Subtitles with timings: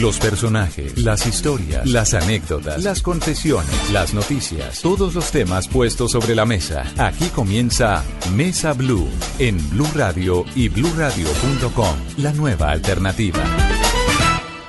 [0.00, 6.36] Los personajes, las historias, las anécdotas, las confesiones, las noticias, todos los temas puestos sobre
[6.36, 6.84] la mesa.
[6.98, 9.08] Aquí comienza Mesa Blue
[9.40, 13.42] en Blue Radio y bluradio.com, la nueva alternativa.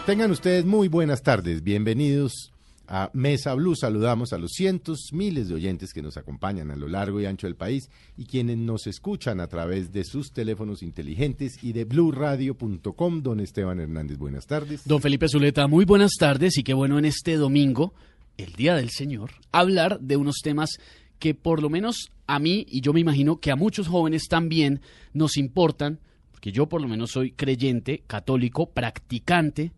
[0.07, 2.51] Tengan ustedes muy buenas tardes, bienvenidos
[2.89, 3.75] a Mesa Blue.
[3.75, 7.48] Saludamos a los cientos, miles de oyentes que nos acompañan a lo largo y ancho
[7.48, 13.21] del país y quienes nos escuchan a través de sus teléfonos inteligentes y de bluradio.com.
[13.21, 14.81] Don Esteban Hernández, buenas tardes.
[14.85, 17.93] Don Felipe Zuleta, muy buenas tardes y qué bueno en este domingo,
[18.38, 20.71] el Día del Señor, hablar de unos temas
[21.20, 24.82] que por lo menos a mí y yo me imagino que a muchos jóvenes también
[25.13, 25.99] nos importan,
[26.32, 29.73] porque yo por lo menos soy creyente, católico, practicante,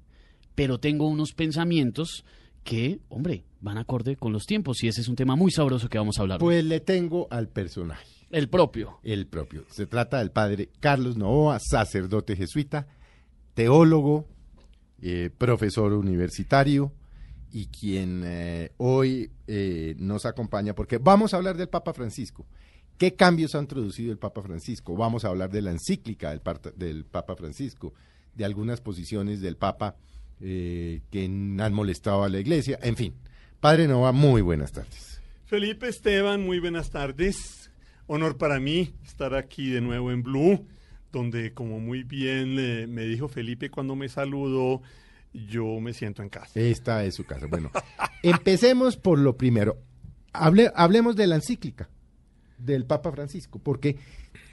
[0.56, 2.24] pero tengo unos pensamientos
[2.64, 5.98] que, hombre, van acorde con los tiempos y ese es un tema muy sabroso que
[5.98, 6.40] vamos a hablar.
[6.40, 8.06] Pues le tengo al personaje.
[8.30, 9.00] El propio.
[9.04, 9.66] El propio.
[9.70, 12.88] Se trata del padre Carlos Novoa, sacerdote jesuita,
[13.54, 14.26] teólogo,
[15.02, 16.94] eh, profesor universitario
[17.52, 22.46] y quien eh, hoy eh, nos acompaña porque vamos a hablar del Papa Francisco.
[22.98, 24.96] ¿Qué cambios ha introducido el Papa Francisco?
[24.96, 26.42] Vamos a hablar de la encíclica del,
[26.76, 27.94] del Papa Francisco,
[28.36, 29.98] de algunas posiciones del Papa
[30.42, 33.14] eh, que han molestado a la iglesia, en fin.
[33.60, 35.22] Padre Nova, muy buenas tardes.
[35.46, 37.72] Felipe Esteban, muy buenas tardes.
[38.08, 40.66] Honor para mí estar aquí de nuevo en Blue,
[41.12, 42.56] donde como muy bien
[42.92, 44.82] me dijo Felipe cuando me saludó,
[45.34, 46.60] yo me siento en casa.
[46.60, 47.48] Esta es su casa.
[47.48, 47.72] Bueno,
[48.24, 49.78] empecemos por lo primero.
[50.34, 51.90] Hable, hablemos de la encíclica
[52.58, 53.98] del Papa Francisco, porque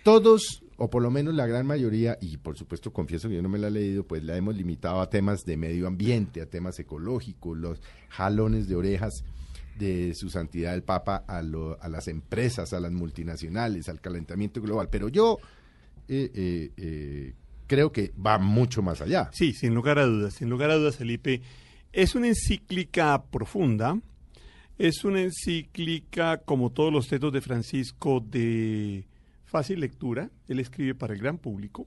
[0.03, 3.49] todos o por lo menos la gran mayoría, y por supuesto confieso que yo no
[3.49, 6.79] me la he leído, pues la hemos limitado a temas de medio ambiente, a temas
[6.79, 9.25] ecológicos, los jalones de orejas
[9.77, 14.89] de su santidad el Papa a, las empresas, a las multinacionales, al calentamiento global.
[14.89, 15.39] Pero yo
[16.07, 17.35] eh, eh, eh,
[17.67, 19.31] creo que va mucho más allá.
[19.33, 21.43] Sí, sin lugar a dudas, sin lugar a dudas, Felipe.
[21.93, 24.01] Es una encíclica profunda,
[24.79, 29.07] es una encíclica, como todos los textos de Francisco, de
[29.49, 31.87] fácil lectura, él escribe para el gran público.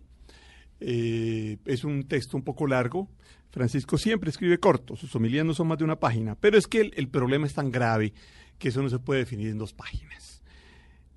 [0.80, 3.08] Eh, es un texto un poco largo.
[3.52, 6.82] Francisco siempre escribe corto, sus homilías no son más de una página, pero es que
[6.82, 8.14] el, problema es tan grave
[8.58, 10.42] que eso no se puede definir en dos páginas.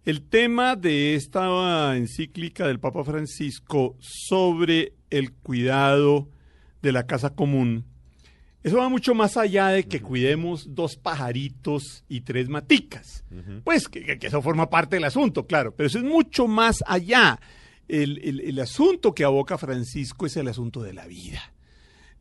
[0.04, 6.28] El tema de esta encíclica del Papa Francisco sobre el cuidado
[6.82, 7.86] de la casa común
[8.64, 13.22] eso va mucho más allá de que cuidemos dos pajaritos y tres maticas.
[13.62, 17.38] Pues que, eso forma parte del asunto, claro, pero eso es mucho más allá.
[17.88, 21.52] El, asunto que aboca Francisco es el asunto de la vida.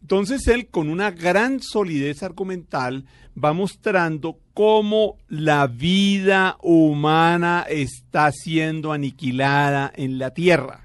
[0.02, 3.06] Entonces él, con una gran solidez argumental,
[3.42, 10.83] va mostrando cómo la vida humana está siendo aniquilada en la tierra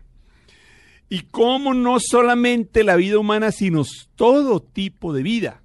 [1.08, 3.84] y cómo no solamente la vida humana, sino
[4.16, 5.62] todo tipo de vida.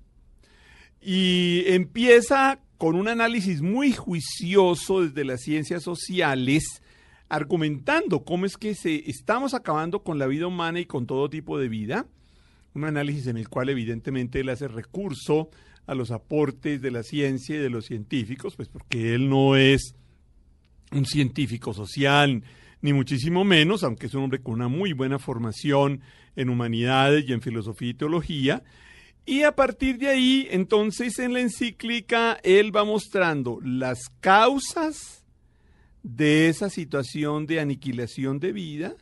[1.02, 6.82] Y empieza con un análisis muy juicioso desde las ciencias sociales,
[7.30, 11.58] argumentando cómo es que se, estamos acabando con la vida humana y con todo tipo
[11.58, 12.06] de vida.
[12.74, 15.50] Un análisis en el cual evidentemente él hace recurso
[15.86, 19.96] a los aportes de la ciencia y de los científicos, pues porque él no es
[20.92, 22.44] un científico social,
[22.84, 26.02] ni muchísimo menos, aunque es un hombre con una muy buena formación
[26.36, 28.64] en humanidades y en filosofía y teología.
[29.26, 35.24] Y a partir de ahí, entonces en la encíclica, él va mostrando las causas
[36.04, 38.96] de esa situación de aniquilación de vida,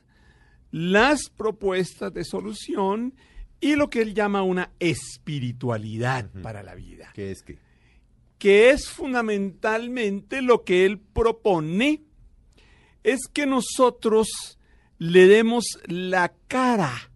[0.69, 3.15] las propuestas de solución
[3.59, 7.09] y lo que él llama una espiritualidad para la vida.
[7.15, 7.57] ¿Qué es qué?
[8.37, 12.03] Que es fundamentalmente lo que él propone
[13.03, 14.57] es que nosotros
[14.97, 17.11] le demos la cara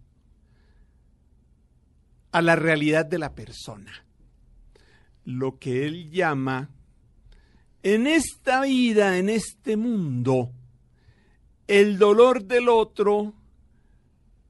[2.32, 4.04] a la realidad de la persona.
[5.24, 6.70] Lo que él llama,
[7.82, 10.50] en esta vida, en este mundo,
[11.68, 13.34] el dolor del otro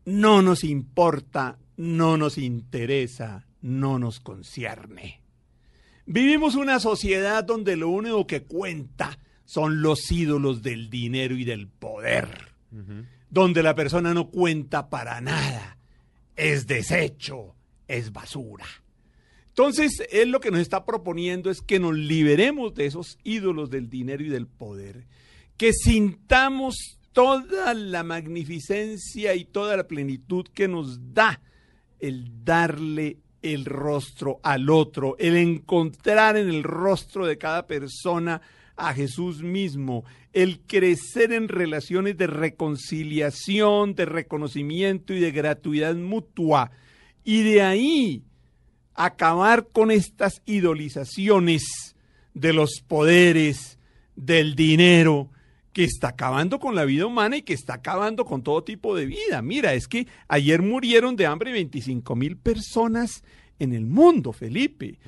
[0.06, 5.20] no nos importa, no nos interesa, no nos concierne.
[6.06, 11.68] Vivimos una sociedad donde lo único que cuenta son los ídolos del dinero y del
[11.68, 12.52] poder,
[13.30, 15.78] donde la persona no cuenta para nada,
[16.34, 17.54] es desecho,
[17.88, 18.66] es basura.
[19.48, 23.88] Entonces, él lo que nos está proponiendo es que nos liberemos de esos ídolos del
[23.88, 25.06] dinero y del poder,
[25.56, 31.40] que sintamos toda la magnificencia y toda la plenitud que nos da
[31.98, 38.42] el darle el rostro al otro, el encontrar en el rostro de cada persona
[38.76, 46.70] a Jesús mismo, el crecer en relaciones de reconciliación, de reconocimiento y de gratuidad mutua.
[47.24, 48.22] Y de ahí
[48.94, 51.94] acabar con estas idolizaciones
[52.34, 53.78] de los poderes,
[54.14, 55.30] del dinero,
[55.72, 59.04] que está acabando con la vida humana y que está acabando con todo tipo de
[59.04, 59.42] vida.
[59.42, 63.22] Mira, es que ayer murieron de hambre 25 mil personas
[63.58, 64.98] en el mundo, Felipe,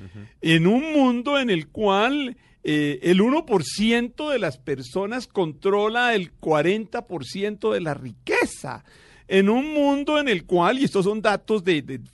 [0.41, 2.37] en un mundo en el cual
[2.71, 8.83] eh, el 1% de las personas controla el 40% de la riqueza
[9.27, 11.63] en un mundo en el cual, y estos son datos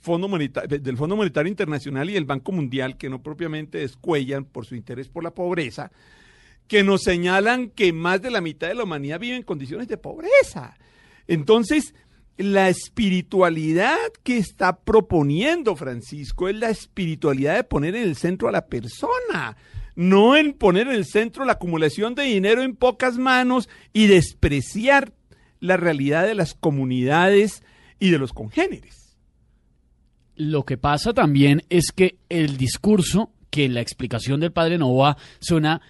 [0.00, 4.76] Fondo del Fondo Monetario Internacional y del Banco Mundial, que no propiamente descuellan por su
[4.76, 5.92] interés por la pobreza,
[6.68, 9.98] que nos señalan que más de la mitad de la humanidad vive en condiciones de
[9.98, 10.78] pobreza.
[11.26, 11.94] Entonces,
[12.38, 18.52] la espiritualidad que está proponiendo Francisco es la espiritualidad de poner en el centro a
[18.52, 19.54] la persona,
[19.96, 25.12] no en poner en el centro la acumulación de dinero en pocas manos y despreciar
[25.58, 27.62] la realidad de las comunidades
[27.98, 29.16] y de los congéneres.
[30.36, 35.80] Lo que pasa también es que el discurso, que la explicación del padre Nova suena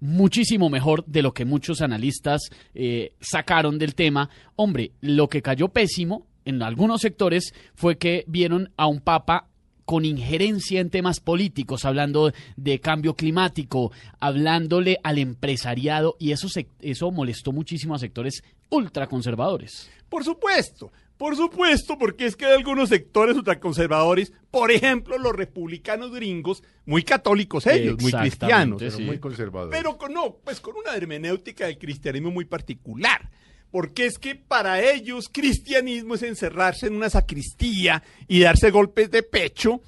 [0.00, 4.28] muchísimo mejor de lo que muchos analistas eh, sacaron del tema.
[4.56, 9.48] Hombre, lo que cayó pésimo en algunos sectores fue que vieron a un papa
[9.88, 13.90] con injerencia en temas políticos, hablando de cambio climático,
[14.20, 16.46] hablándole al empresariado, y eso,
[16.82, 19.90] eso molestó muchísimo a sectores ultraconservadores.
[20.10, 26.12] Por supuesto, por supuesto, porque es que hay algunos sectores ultraconservadores, por ejemplo, los republicanos
[26.12, 29.74] gringos, muy católicos ellos, muy cristianos, pero muy conservadores.
[29.74, 33.30] Pero con, no, pues con una hermenéutica del cristianismo muy particular.
[33.70, 39.22] Porque es que para ellos cristianismo es encerrarse en una sacristía y darse golpes de
[39.22, 39.80] pecho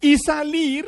[0.00, 0.86] y salir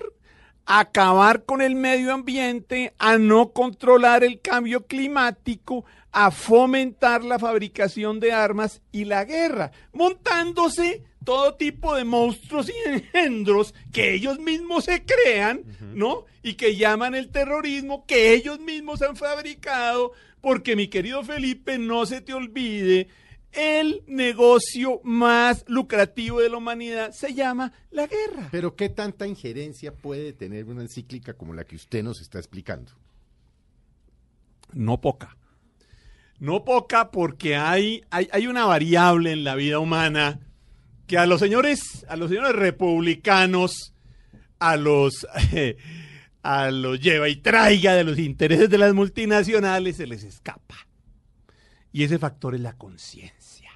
[0.67, 7.39] a acabar con el medio ambiente, a no controlar el cambio climático, a fomentar la
[7.39, 14.39] fabricación de armas y la guerra, montándose todo tipo de monstruos y engendros que ellos
[14.39, 16.25] mismos se crean, ¿no?
[16.43, 20.13] Y que llaman el terrorismo, que ellos mismos han fabricado,
[20.47, 23.09] porque mi querido Felipe, no se te olvide,
[23.51, 28.47] el negocio más lucrativo de la humanidad se llama la guerra.
[28.53, 32.93] Pero ¿qué tanta injerencia puede tener una encíclica como la que usted nos está explicando?
[34.73, 35.37] No poca.
[36.39, 40.39] No poca porque hay, hay, una variable en la vida humana
[41.09, 43.95] que a los señores, a los señores republicanos,
[44.61, 45.27] a los,
[46.47, 50.77] a los lleva y traiga de los intereses de las multinacionales se les escapa.
[51.93, 53.71] Y ese factor es la conciencia.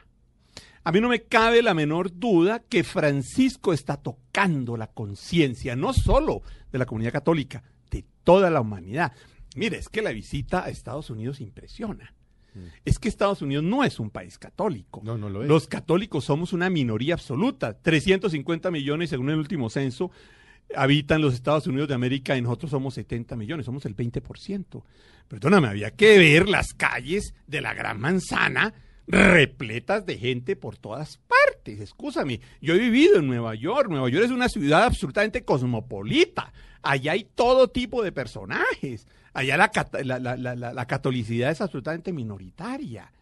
[0.85, 5.93] A mí no me cabe la menor duda que Francisco está tocando la conciencia, no
[5.93, 9.13] solo de la comunidad católica, de toda la humanidad.
[9.57, 12.15] Mire, es que la visita a Estados Unidos impresiona
[12.85, 15.01] es que Estados Unidos no es un país católico.
[15.05, 15.49] No, no lo es.
[15.49, 17.75] Los católicos somos una minoría absoluta.
[17.75, 20.11] 350 millones, según el último censo,
[20.75, 24.83] habitan los Estados Unidos de América y nosotros somos 70 millones, somos el 20%.
[25.29, 28.75] Perdóname, había que ver las calles de la Gran Manzana
[29.11, 31.81] repletas de gente por todas partes.
[31.81, 33.89] Escúchame, yo he vivido en Nueva York.
[33.91, 36.53] Nueva York es una ciudad absolutamente cosmopolita.
[36.83, 39.07] Allá hay todo tipo de personajes.
[39.33, 43.13] Allá la, catolicidad es absolutamente minoritaria.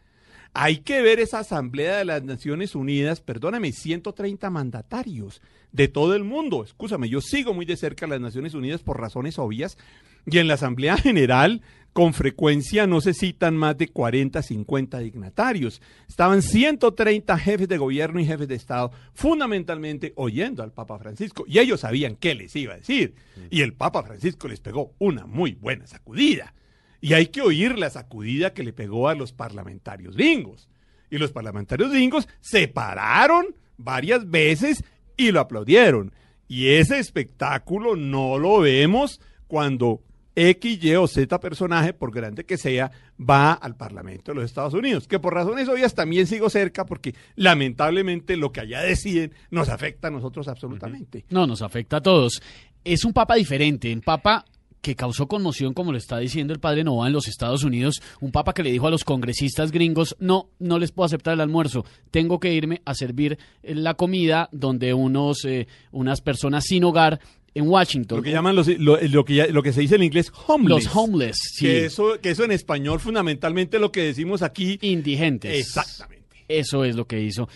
[0.60, 6.24] Hay que ver esa Asamblea de las Naciones Unidas, perdóname, 130 mandatarios de todo el
[6.24, 6.64] mundo.
[6.64, 9.78] Escúchame, yo sigo muy de cerca las Naciones Unidas por razones obvias,
[10.26, 11.62] y en la Asamblea General
[11.92, 15.80] con frecuencia no se citan más de 40, 50 dignatarios.
[16.08, 21.60] Estaban 130 jefes de gobierno y jefes de Estado fundamentalmente oyendo al Papa Francisco y
[21.60, 23.14] ellos sabían qué les iba a decir.
[23.48, 26.52] Y el Papa Francisco les pegó una muy buena sacudida.
[27.00, 30.68] Y hay que oír la sacudida que le pegó a los parlamentarios gringos.
[31.10, 34.84] Y los parlamentarios gringos se pararon varias veces
[35.16, 36.12] y lo aplaudieron.
[36.48, 40.02] Y ese espectáculo no lo vemos cuando
[40.34, 44.72] X, Y o Z personaje, por grande que sea, va al Parlamento de los Estados
[44.72, 45.08] Unidos.
[45.08, 50.08] Que por razones obvias también sigo cerca porque lamentablemente lo que allá deciden nos afecta
[50.08, 51.24] a nosotros absolutamente.
[51.30, 52.40] No, nos afecta a todos.
[52.84, 54.44] Es un papa diferente, un papa
[54.80, 58.30] que causó conmoción, como lo está diciendo el padre Nova en los Estados Unidos, un
[58.30, 61.84] papa que le dijo a los congresistas gringos, no, no les puedo aceptar el almuerzo,
[62.10, 67.20] tengo que irme a servir eh, la comida donde unos, eh, unas personas sin hogar
[67.54, 68.18] en Washington.
[68.18, 70.84] Lo que llaman los, lo, lo que, lo que se dice en inglés homeless.
[70.84, 74.78] Los homeless, sí, Que eso, que eso en español fundamentalmente lo que decimos aquí.
[74.82, 75.58] indigentes.
[75.58, 76.44] Exactamente.
[76.46, 77.48] Eso es lo que hizo.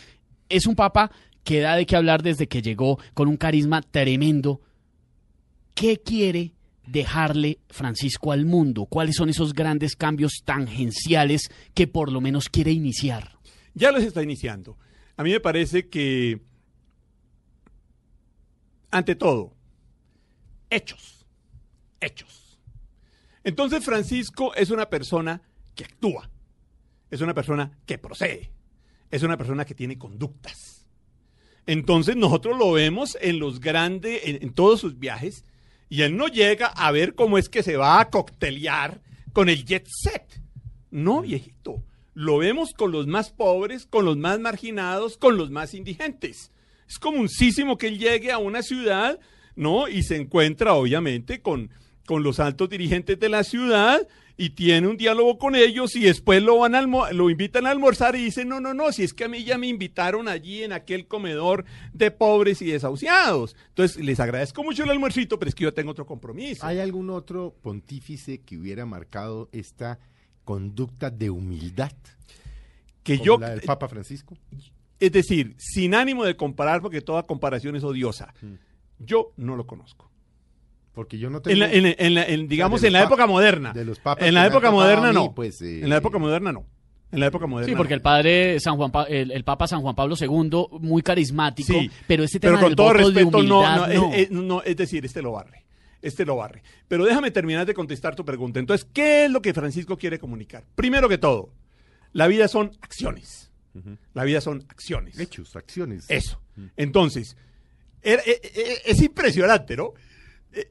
[0.49, 1.11] Es un papa
[1.45, 4.61] que da de qué hablar desde que llegó con un carisma tremendo.
[5.75, 6.52] ¿Qué quiere
[6.87, 8.87] dejarle Francisco al mundo?
[8.87, 13.39] ¿Cuáles son esos grandes cambios tangenciales que por lo menos quiere iniciar?
[13.75, 14.77] Ya los está iniciando.
[15.17, 16.41] A mí me parece que,
[18.91, 19.55] ante todo,
[20.71, 21.27] hechos.
[22.01, 22.59] Hechos.
[23.45, 25.43] Entonces Francisco es una persona
[25.75, 26.31] que actúa.
[27.11, 28.51] Es una persona que procede.
[29.11, 30.87] Es una persona que tiene conductas.
[31.67, 35.45] Entonces nosotros lo vemos en los grandes, en, en todos sus viajes,
[35.93, 39.03] y él no llega a ver cómo es que se va a coctelear
[39.35, 40.41] con el jet set.
[40.91, 41.85] No, viejito.
[42.15, 46.51] Lo vemos con los más pobres, con los más marginados, con los más indigentes.
[46.89, 49.21] Es comunísimo que él llegue a una ciudad,
[49.55, 49.87] ¿no?
[49.87, 51.69] Y se encuentra, obviamente, con,
[52.07, 56.43] con los altos dirigentes de la ciudad y tiene un diálogo con ellos y después
[56.43, 59.25] lo van a lo invitan a almorzar y dicen, no, no, no, si es que
[59.25, 63.57] a mí ya me invitaron allí en aquel comedor de pobres y desahuciados.
[63.69, 66.67] Entonces, les agradezco mucho el almuercito, pero es que yo tengo otro compromiso.
[66.67, 69.99] ¿Hay algún otro pontífice que hubiera marcado esta
[70.45, 71.93] conducta de humildad?
[73.03, 74.37] que como yo, la del Papa Francisco.
[75.01, 78.33] es decir, sin ánimo de comparar, porque toda comparación es odiosa,
[78.99, 80.12] yo no lo conozco.
[80.95, 81.53] Porque yo no tengo...
[81.55, 83.73] En la- en la- en la- en, digamos, en la época moderna.
[83.73, 85.35] de los papas en la época tocado moderna a mí, no.
[85.35, 86.67] pues, eh, en la época moderna no.
[87.11, 87.71] En la época moderna.
[87.71, 91.03] Sí, porque el padre San Juan, Pa- el, el Papa San Juan Pablo II, muy
[91.03, 94.13] carismático, Sí, pero este tema pero con del todo voto respeto, no, humildad, no, no.
[94.15, 95.65] Es, es- no, es decir, este lo barre.
[96.01, 96.63] Este lo barre.
[96.89, 98.61] Pero déjame terminar de contestar tu pregunta.
[98.61, 100.65] Entonces, ¿qué es lo que Francisco quiere comunicar?
[100.75, 101.51] Primero que todo,
[102.13, 103.51] la vida son acciones.
[104.15, 105.19] La vida son acciones.
[105.19, 106.07] Hechos, acciones.
[106.09, 106.41] Eso.
[106.77, 107.37] Entonces,
[108.03, 109.93] era- e- e- es impresionante, ¿no?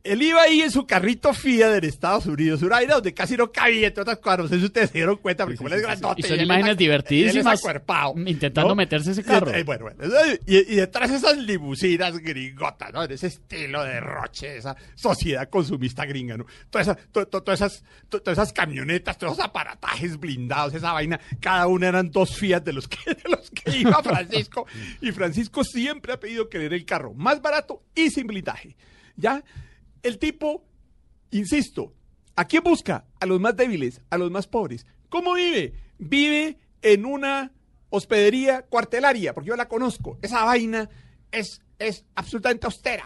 [0.03, 3.87] Él iba ahí en su carrito Fiat en Estados Unidos, vaina donde casi no cabía,
[3.87, 4.39] entre otras cosas.
[4.39, 6.21] No sé si ustedes se dieron cuenta, porque como él es grandote.
[6.21, 7.61] Y son es imágenes divertidísimas,
[8.27, 9.47] intentando meterse ese carro.
[9.57, 10.03] Y, bueno, bueno,
[10.45, 13.03] y, y detrás esas limusinas gringotas, ¿no?
[13.03, 16.45] En ese estilo de roche, esa sociedad consumista gringa, ¿no?
[16.69, 20.93] Todas esas, to- to- todas esas, to- todas esas camionetas, todos esos aparatajes blindados, esa
[20.93, 24.67] vaina, cada una eran dos Fiat de los que, de los que iba Francisco.
[25.01, 28.75] y Francisco siempre ha pedido querer el carro más barato y sin blindaje.
[29.17, 29.43] ¿Ya?
[30.03, 30.63] El tipo,
[31.31, 31.93] insisto,
[32.35, 33.05] ¿a quién busca?
[33.19, 34.85] A los más débiles, a los más pobres.
[35.09, 35.73] ¿Cómo vive?
[35.99, 37.51] Vive en una
[37.89, 40.17] hospedería cuartelaria, porque yo la conozco.
[40.21, 40.89] Esa vaina
[41.31, 43.05] es, es absolutamente austera.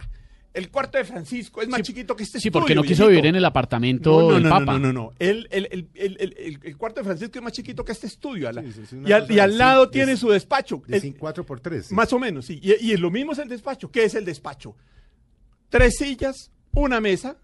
[0.54, 3.10] El cuarto de Francisco es más chiquito que este Sí, porque estudio, no quiso viejito.
[3.10, 4.74] vivir en el apartamento No, no, del no, Papa.
[4.74, 5.12] no, no, no.
[5.20, 8.08] El, el- el- el- el- el- el cuarto de Francisco es más chiquito que este
[8.08, 8.50] estudio.
[8.54, 10.82] la- Sí, sí, sí, una y, al, y al lado de- tiene su despacho.
[10.88, 11.92] De El- 5, 4 por 3.
[11.92, 12.62] más o menos, sí.
[12.64, 13.92] Y, y lo mismo es el despacho.
[13.92, 14.78] ¿Qué es el despacho?
[15.68, 17.38] Tres sillas, una mesa,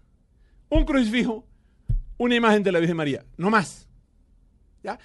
[0.68, 1.44] un crucifijo,
[2.18, 3.24] una imagen de la Virgen María.
[3.36, 3.88] No más.
[4.82, 4.98] ¿Ya?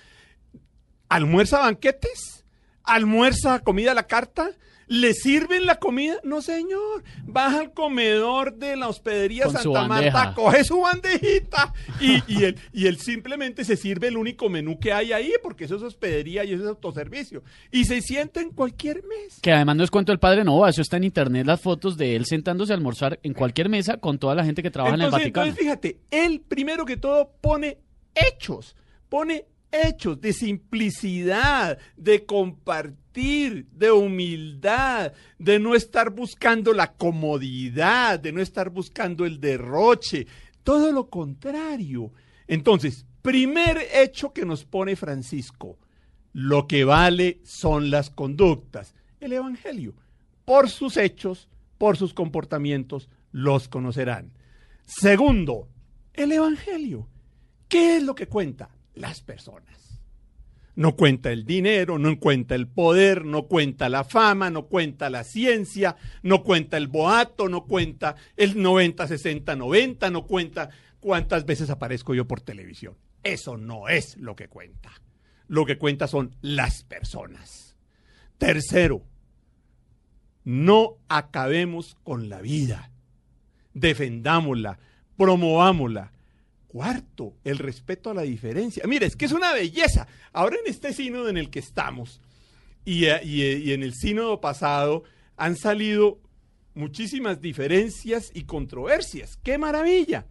[1.09, 2.45] ¿Almuerza banquetes?
[2.83, 4.51] ¿Almuerza comida a la carta?
[4.87, 6.15] ¿Le sirven la comida?
[6.23, 7.03] No, señor.
[7.25, 12.59] Baja al comedor de la hospedería Con Santa Marta, coge su bandejita y, y él,
[12.71, 16.45] y él simplemente se sirve el único menú que hay ahí, porque eso es hospedería
[16.45, 17.43] y eso es autoservicio.
[17.69, 19.39] Y se sienta en cualquier mesa.
[19.41, 22.15] Que además no es cuento el padre Nova, eso está en internet, las fotos de
[22.15, 25.27] él sentándose a almorzar en cualquier mesa con toda la gente que trabaja entonces, en
[25.27, 25.47] el Vaticano.
[25.47, 27.77] entonces, fíjate, él primero que todo pone
[28.15, 28.75] hechos,
[29.09, 38.31] pone hechos de simplicidad, de compartir, de humildad, de no estar buscando la comodidad, de
[38.31, 40.27] no estar buscando el derroche,
[40.63, 42.11] todo lo contrario.
[42.47, 45.77] Entonces, primer hecho que nos pone Francisco,
[46.33, 49.95] lo que vale son las conductas, el Evangelio.
[50.45, 54.31] Por sus hechos, por sus comportamientos, los conocerán.
[54.85, 55.67] Segundo,
[56.13, 57.07] el Evangelio.
[57.67, 58.69] ¿Qué es lo que cuenta?
[58.97, 60.01] Las personas.
[60.75, 65.23] No cuenta el dinero, no cuenta el poder, no cuenta la fama, no cuenta la
[65.23, 71.71] ciencia, no cuenta el boato, no cuenta el 90, 60, 90, no cuenta cuántas veces
[71.71, 72.95] aparezco yo por televisión.
[73.23, 74.91] Eso no es lo que cuenta.
[75.47, 77.75] Lo que cuenta son las personas.
[78.37, 79.03] Tercero,
[80.43, 82.91] no acabemos con la vida.
[83.73, 84.79] Defendámosla,
[85.17, 86.13] promovámosla.
[86.77, 88.83] Cuarto, el respeto a la diferencia.
[88.85, 90.07] Mire, es que es una belleza.
[90.31, 92.21] Ahora en este sínodo en el que estamos
[92.85, 95.03] y, eh, y, eh, y en el sínodo pasado
[95.37, 96.19] han salido
[96.75, 99.37] muchísimas diferencias y controversias.
[99.37, 100.27] ¡Qué maravilla!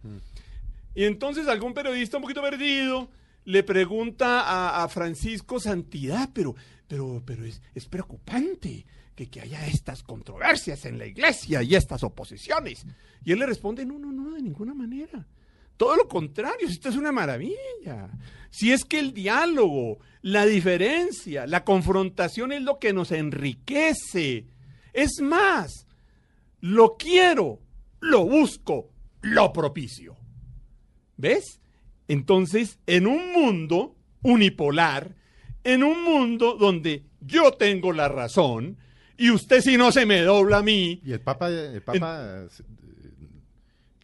[0.95, 3.09] Y entonces algún periodista un poquito perdido
[3.43, 6.55] le pregunta a, a Francisco Santidad, pero,
[6.87, 8.85] pero, pero es, es preocupante
[9.15, 12.85] que, que haya estas controversias en la iglesia y estas oposiciones.
[13.25, 15.27] Y él le responde, no, no, no, de ninguna manera.
[15.77, 18.09] Todo lo contrario, esto es una maravilla.
[18.49, 24.47] Si es que el diálogo, la diferencia, la confrontación es lo que nos enriquece.
[24.93, 25.85] Es más,
[26.59, 27.59] lo quiero,
[27.99, 28.89] lo busco,
[29.21, 30.17] lo propicio.
[31.15, 31.61] ¿Ves?
[32.07, 35.15] Entonces, en un mundo unipolar,
[35.63, 38.77] en un mundo donde yo tengo la razón
[39.17, 42.47] y usted si no se me dobla a mí, Y el Papa, el Papa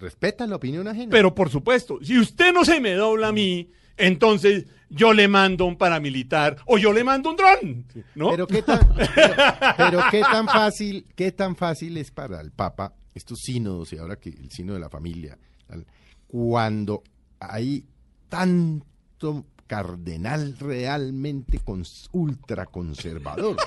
[0.04, 1.10] respeta la opinión ajena.
[1.10, 5.66] pero por supuesto, si usted no se me dobla a mí, entonces yo le mando
[5.66, 8.30] un paramilitar o yo le mando un dron, ¿no?
[8.32, 9.34] Pero qué tan, pero,
[9.78, 14.18] pero qué tan fácil, qué tan fácil es para el Papa estos sínodos y ahora
[14.18, 15.38] que el sínodo de la familia,
[16.28, 17.04] cuando
[17.40, 17.86] hay
[18.30, 23.58] tanto cardenal realmente cons- ultraconservador.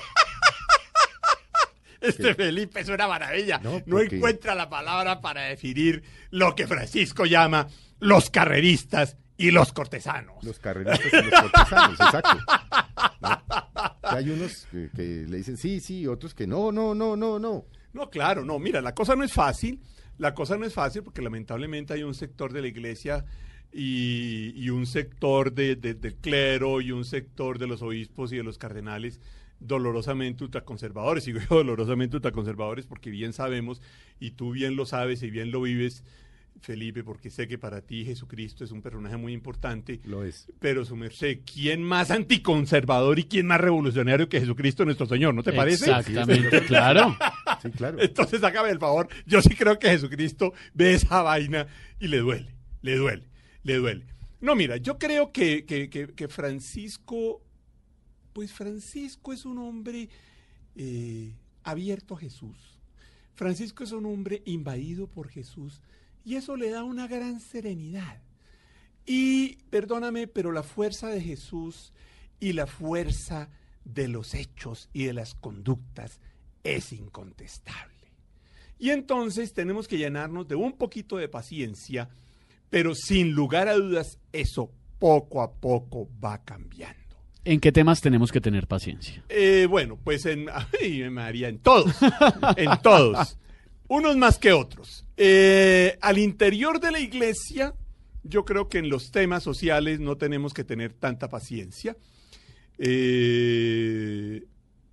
[2.01, 3.59] Este Felipe es una maravilla.
[3.59, 3.81] No,
[4.17, 7.67] encuentra la palabra para definir lo que Francisco llama
[7.99, 10.43] los carreristas y los cortesanos.
[10.43, 12.37] Los carreristas y los cortesanos, exacto.
[14.03, 17.65] Hay unos que, que le dicen sí, sí, otros que no, no, no, no, no.
[17.93, 18.59] No, claro, no.
[18.59, 19.81] Mira, la cosa no es fácil.
[20.17, 23.25] La cosa no es fácil porque lamentablemente hay un sector de la iglesia
[23.71, 28.37] y, y un sector de- de- del clero y un sector de los obispos y
[28.37, 29.19] de los cardenales
[29.59, 31.25] dolorosamente ultraconservadores.
[31.25, 33.81] Digo yo dolorosamente ultraconservadores porque bien sabemos,
[34.19, 36.03] y tú bien lo sabes y bien lo vives,
[36.59, 39.99] Felipe, porque sé que para ti Jesucristo es un personaje muy importante.
[40.05, 40.51] Lo es.
[40.59, 45.35] Pero su merced, ¿quién más anticonservador y quién más revolucionario que Jesucristo nuestro Señor?
[45.35, 45.85] ¿No te parece?
[45.91, 47.15] Exactamente, claro.
[47.61, 48.01] Sí, claro.
[48.01, 49.07] Entonces, hágame el favor.
[49.27, 51.67] Yo sí creo que Jesucristo ve esa vaina
[51.99, 53.27] y le duele, le duele,
[53.61, 54.05] le duele.
[54.41, 57.41] No, mira, yo creo que, que- que- que Francisco,
[58.37, 60.09] pues Francisco es un hombre
[60.75, 62.77] eh, abierto a Jesús.
[63.33, 65.81] Francisco es un hombre invadido por Jesús
[66.23, 68.21] y eso le da una gran serenidad.
[69.07, 71.93] Y perdóname, pero la fuerza de Jesús
[72.39, 73.49] y la fuerza
[73.83, 76.19] de los hechos y de las conductas
[76.63, 78.11] es incontestable.
[78.77, 82.07] Y entonces tenemos que llenarnos de un poquito de paciencia,
[82.69, 87.06] pero sin lugar a dudas eso poco a poco va cambiando.
[87.47, 89.23] ¿En qué temas tenemos que tener paciencia?
[89.29, 90.47] Eh, bueno, pues en,
[90.81, 91.95] ay, María, en todos,
[92.57, 93.37] en todos,
[93.87, 95.05] unos más que otros.
[95.15, 97.73] Eh, al interior de la iglesia,
[98.23, 101.95] yo creo que en los temas sociales no tenemos que tener tanta paciencia.
[102.77, 104.43] Eh,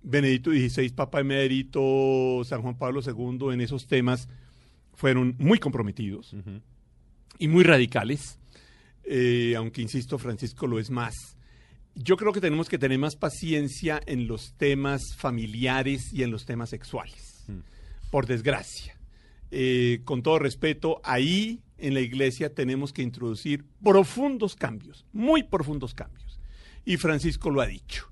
[0.01, 4.29] Benedicto XVI, Papa Emérito, San Juan Pablo II, en esos temas
[4.93, 6.33] fueron muy comprometidos
[7.37, 8.39] y muy radicales,
[9.03, 11.34] eh, aunque insisto, Francisco lo es más.
[11.95, 16.45] Yo creo que tenemos que tener más paciencia en los temas familiares y en los
[16.45, 17.45] temas sexuales,
[18.11, 18.97] por desgracia.
[19.51, 25.93] Eh, con todo respeto, ahí en la iglesia tenemos que introducir profundos cambios, muy profundos
[25.93, 26.39] cambios.
[26.83, 28.11] Y Francisco lo ha dicho.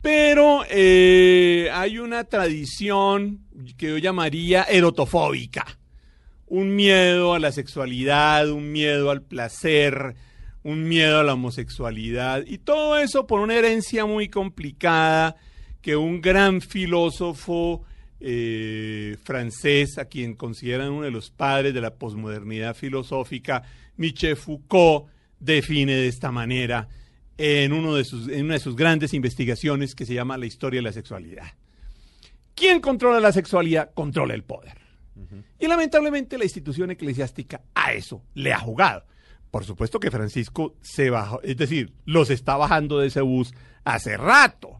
[0.00, 3.40] Pero eh, hay una tradición
[3.76, 5.66] que yo llamaría erotofóbica.
[6.46, 10.14] Un miedo a la sexualidad, un miedo al placer,
[10.68, 12.44] un miedo a la homosexualidad.
[12.46, 15.36] Y todo eso por una herencia muy complicada
[15.80, 17.84] que un gran filósofo
[18.20, 23.62] eh, francés, a quien consideran uno de los padres de la posmodernidad filosófica,
[23.96, 25.06] Michel Foucault,
[25.40, 26.88] define de esta manera
[27.38, 30.78] en, uno de sus, en una de sus grandes investigaciones que se llama La historia
[30.78, 31.46] de la sexualidad.
[32.54, 33.92] ¿Quién controla la sexualidad?
[33.94, 34.76] Controla el poder.
[35.58, 39.04] Y lamentablemente la institución eclesiástica a eso le ha jugado.
[39.50, 44.16] Por supuesto que Francisco se bajó, es decir, los está bajando de ese bus hace
[44.16, 44.78] rato.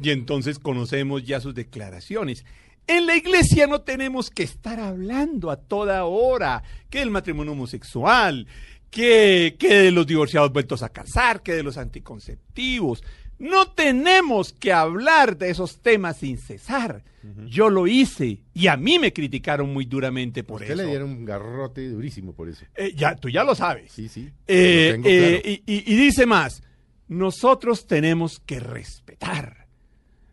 [0.00, 2.44] Y entonces conocemos ya sus declaraciones.
[2.86, 8.46] En la iglesia no tenemos que estar hablando a toda hora que del matrimonio homosexual,
[8.90, 13.02] que, que de los divorciados vueltos a casar, que de los anticonceptivos.
[13.38, 17.04] No tenemos que hablar de esos temas sin cesar.
[17.46, 20.82] Yo lo hice y a mí me criticaron muy duramente por Usted eso.
[20.84, 22.64] le dieron un garrote durísimo por eso.
[22.76, 23.90] Eh, ya, tú ya lo sabes.
[23.90, 24.30] Sí, sí.
[24.46, 25.62] Eh, lo eh, claro.
[25.66, 26.62] y, y- y dice más,
[27.08, 29.66] nosotros tenemos que respetar,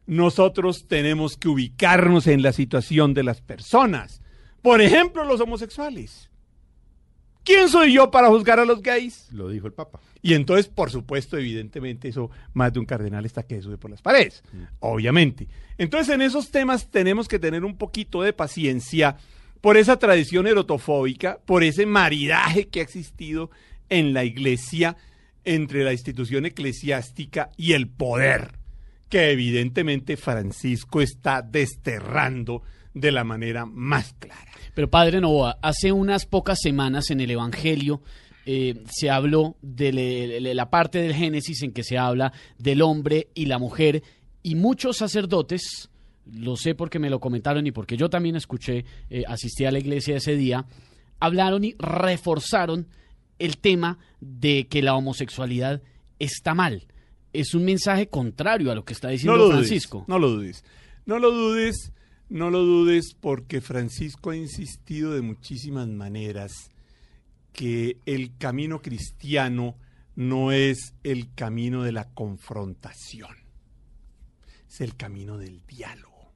[0.05, 4.21] nosotros tenemos que ubicarnos en la situación de las personas.
[4.61, 6.29] Por ejemplo, los homosexuales.
[7.43, 9.27] ¿Quién soy yo para juzgar a los gays?
[9.31, 9.99] Lo dijo el Papa.
[10.21, 14.01] Y entonces, por supuesto, evidentemente, eso más de un cardenal está que sube por las
[14.01, 14.43] paredes,
[14.79, 15.49] obviamente.
[15.77, 19.17] Entonces, en esos temas tenemos que tener un poquito de paciencia
[19.59, 23.51] por esa tradición erotofóbica, por ese maridaje que ha existido
[23.89, 24.95] en la iglesia
[25.43, 28.57] entre la institución eclesiástica y el poder,
[29.09, 34.52] que evidentemente Francisco está desterrando de la manera más clara.
[34.73, 38.01] Pero padre Novoa, hace unas pocas semanas en el Evangelio
[38.45, 43.27] eh, se habló de, le- la parte del Génesis en que se habla del hombre
[43.35, 44.03] y la mujer
[44.41, 45.89] y muchos sacerdotes,
[46.31, 49.79] lo sé porque me lo comentaron y porque yo también escuché, eh, asistí a la
[49.79, 50.65] iglesia ese día,
[51.19, 52.87] hablaron y reforzaron
[53.39, 55.81] el tema de que la homosexualidad
[56.19, 56.87] está mal.
[57.31, 59.97] Es un mensaje contrario a lo que está diciendo no Francisco.
[59.99, 60.63] Dudes, no lo dudes.
[61.05, 61.91] No lo dudes,
[62.29, 66.71] no lo dudes porque Francisco ha insistido de muchísimas maneras
[67.51, 69.77] que el camino cristiano
[70.15, 73.35] no es el camino de la confrontación.
[74.67, 76.33] Es el camino del diálogo.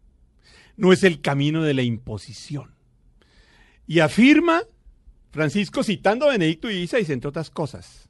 [0.75, 2.75] No es el camino de la imposición.
[3.87, 4.61] Y afirma
[5.31, 8.09] Francisco citando a Benedicto XVI, entre otras cosas,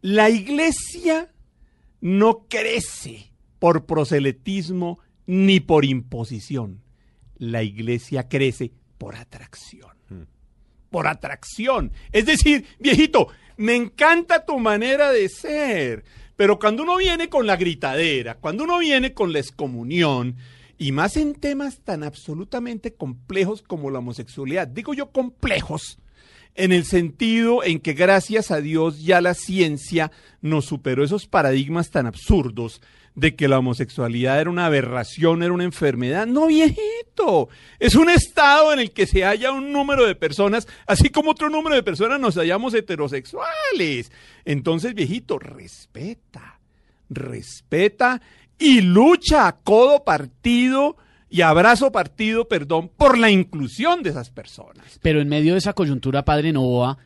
[0.00, 1.32] la iglesia
[2.00, 6.80] no crece por proselitismo ni por imposición.
[7.36, 9.90] La iglesia crece por atracción.
[10.90, 11.92] Por atracción.
[12.12, 16.04] Es decir, viejito, me encanta tu manera de ser,
[16.36, 20.36] pero cuando uno viene con la gritadera, cuando uno viene con la excomunión,
[20.78, 25.98] y más en temas tan absolutamente complejos como la homosexualidad, digo yo complejos,
[26.54, 31.90] en el sentido en que gracias a Dios ya la ciencia nos superó esos paradigmas
[31.90, 32.80] tan absurdos
[33.14, 36.26] de que la homosexualidad era una aberración, era una enfermedad.
[36.26, 37.48] No, viejito,
[37.78, 41.48] es un estado en el que se halla un número de personas, así como otro
[41.48, 44.10] número de personas nos hallamos heterosexuales.
[44.44, 46.58] Entonces, viejito, respeta,
[47.08, 48.20] respeta
[48.58, 50.96] y lucha a codo partido
[51.30, 54.98] y abrazo partido, perdón, por la inclusión de esas personas.
[55.02, 56.98] Pero en medio de esa coyuntura, padre Novoa,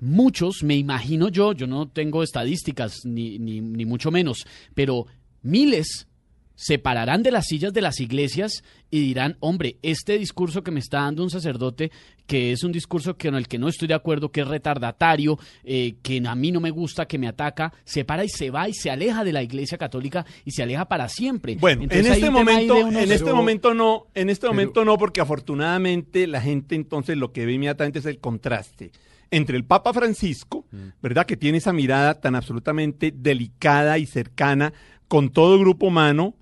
[0.00, 5.06] muchos, me imagino yo, yo no tengo estadísticas ni, ni, ni mucho menos, pero
[5.42, 6.06] miles
[6.54, 10.80] se pararán de las sillas de las iglesias y dirán, hombre, este discurso que me
[10.80, 11.90] está dando un sacerdote,
[12.26, 15.94] que es un discurso con el que no estoy de acuerdo, que es retardatario, eh,
[16.02, 18.74] que a mí no me gusta, que me ataca, se para y se va y
[18.74, 21.56] se aleja de la iglesia católica y se aleja para siempre.
[21.58, 25.22] Bueno, Entonces, en este momento, en este momento no, en este pero- momento no, porque
[25.22, 28.92] afortunadamente la gente entonces lo que ve inmediatamente es el contraste
[29.30, 30.66] entre el Papa Francisco,
[31.00, 31.24] ¿verdad?
[31.24, 34.72] Que tiene esa mirada tan absolutamente delicada y cercana
[35.10, 36.36] con todo grupo humano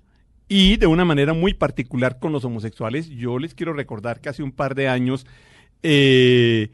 [0.47, 3.09] y de una manera muy particular con los homosexuales.
[3.09, 5.25] Yo les quiero recordar que hace un par de años
[5.81, 6.69] eh,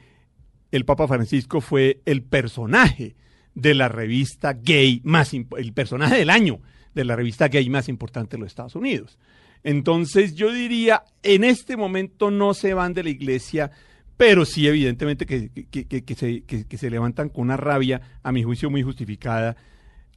[0.71, 3.15] el Papa Francisco fue el personaje
[3.53, 6.59] de la revista gay más el personaje del año
[6.93, 9.17] de la revista gay más importante de los Estados Unidos.
[9.63, 13.71] Entonces yo diría, en este momento no se van de la iglesia,
[14.17, 16.43] pero sí evidentemente que, que- que- que se,
[16.77, 19.55] se levantan con una rabia, a mi juicio muy justificada.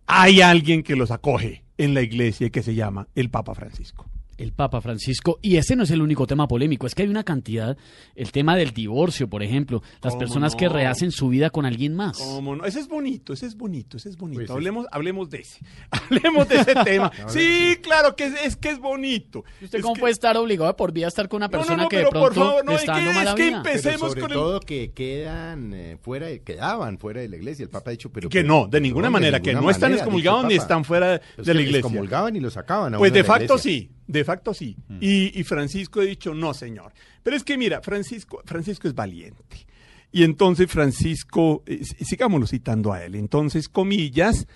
[0.06, 4.10] Hay alguien que los acoge en la iglesia que se llama el Papa Francisco.
[4.38, 7.24] El Papa Francisco, y ese no es el único tema polémico, es que hay una
[7.24, 7.76] cantidad,
[8.14, 11.94] el tema del divorcio, por ejemplo, las ¿Cómo personas que rehacen su vida con alguien
[11.94, 12.16] más.
[12.18, 12.64] ¿Cómo no?
[12.64, 14.38] Ese es bonito, ese es bonito, ese es bonito.
[14.38, 14.52] Pues sí.
[14.52, 15.58] hablemos, hablemos de ese.
[15.90, 17.10] Hablemos de ese tema.
[17.26, 19.44] Sí, claro que es, es que es bonito.
[19.60, 21.58] ¿Usted Es cómo que- puede estar obligado por vida a estar con una No, no,
[21.58, 23.56] persona no, que de pero por favor, no, está que- dando mala es que vida?
[23.58, 27.36] empe- Pero Empecemos sobre con el- todo que quedan eh, fuera, quedaban fuera de la
[27.36, 27.64] iglesia.
[27.64, 29.70] El Papa ha dicho, pero que pues, no, de ninguna no, manera, que ninguna no
[29.72, 31.78] están excomulgados ni están fuera Es de la iglesia.
[31.80, 34.76] excomulgaban y lo sacaban Pues de facto sí, de facto sí.
[35.00, 36.92] Y, y Francisco ha dicho, no, señor.
[37.22, 39.68] Pero es que mira, Francisco, Francisco es valiente.
[40.10, 43.14] Y entonces Francisco, eh, sigámoslo citando a él.
[43.14, 44.48] Entonces, comillas,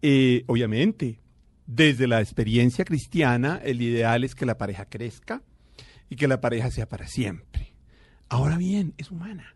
[0.00, 1.20] eh, obviamente,
[1.66, 5.42] desde la experiencia cristiana, el ideal es que la pareja crezca
[6.08, 7.74] y que la pareja sea para siempre.
[8.30, 9.54] Ahora bien, es humana.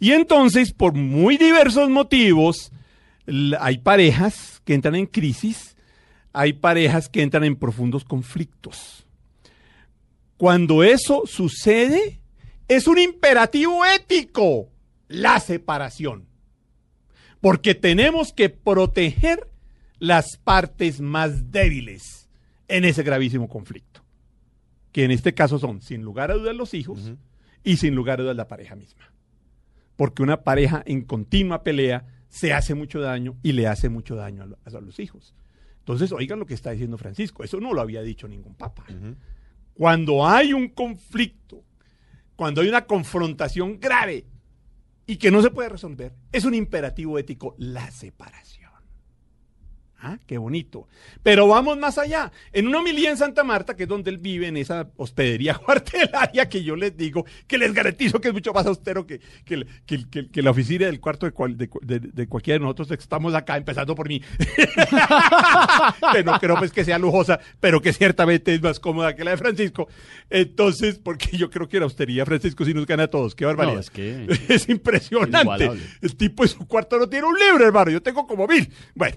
[0.00, 2.72] Y entonces, por muy diversos motivos,
[3.60, 5.76] hay parejas que entran en crisis,
[6.38, 9.04] hay parejas que entran en profundos conflictos.
[10.36, 12.20] Cuando eso sucede,
[12.68, 14.68] es un imperativo ético,
[15.08, 16.26] la separación.
[17.40, 19.48] Porque tenemos que proteger
[19.98, 22.28] las partes más débiles
[22.68, 24.02] en ese gravísimo conflicto.
[24.92, 27.12] Que en este caso son, sin lugar a dudas, los hijos
[27.64, 29.12] y sin lugar a dudas la pareja misma.
[29.96, 34.44] Porque una pareja en continua pelea se hace mucho daño y le hace mucho daño
[34.44, 35.34] a, lo- a los hijos.
[35.88, 37.42] Entonces, oigan lo que está diciendo Francisco.
[37.42, 38.84] Eso no lo había dicho ningún papa.
[39.72, 41.64] Cuando hay un conflicto,
[42.36, 44.26] cuando hay una confrontación grave
[45.06, 48.57] y que no se puede resolver, es un imperativo ético la separación.
[50.00, 50.86] Ah, qué bonito.
[51.24, 52.30] Pero vamos más allá.
[52.52, 56.48] En una homilía en Santa Marta, que es donde él vive, en esa hospedería cuartelaria,
[56.48, 60.42] que yo les digo, que les garantizo que es mucho más austero que, que, que-
[60.42, 63.56] la oficina del cuarto de, cual- de de- de cualquiera de nosotros que estamos acá,
[63.56, 64.22] empezando por mí.
[66.12, 69.32] que no creo pues que sea lujosa, pero que ciertamente es más cómoda que la
[69.32, 69.88] de Francisco.
[70.30, 73.34] Entonces, porque yo creo que la austeridad Francisco sí nos gana a todos.
[73.34, 73.74] Qué barbaridad.
[73.74, 73.90] No, es
[74.48, 75.70] es impresionante.
[76.00, 77.90] El tipo en su cuarto no tiene un libro, hermano.
[77.90, 78.70] Yo tengo como mil.
[78.94, 79.16] Bueno,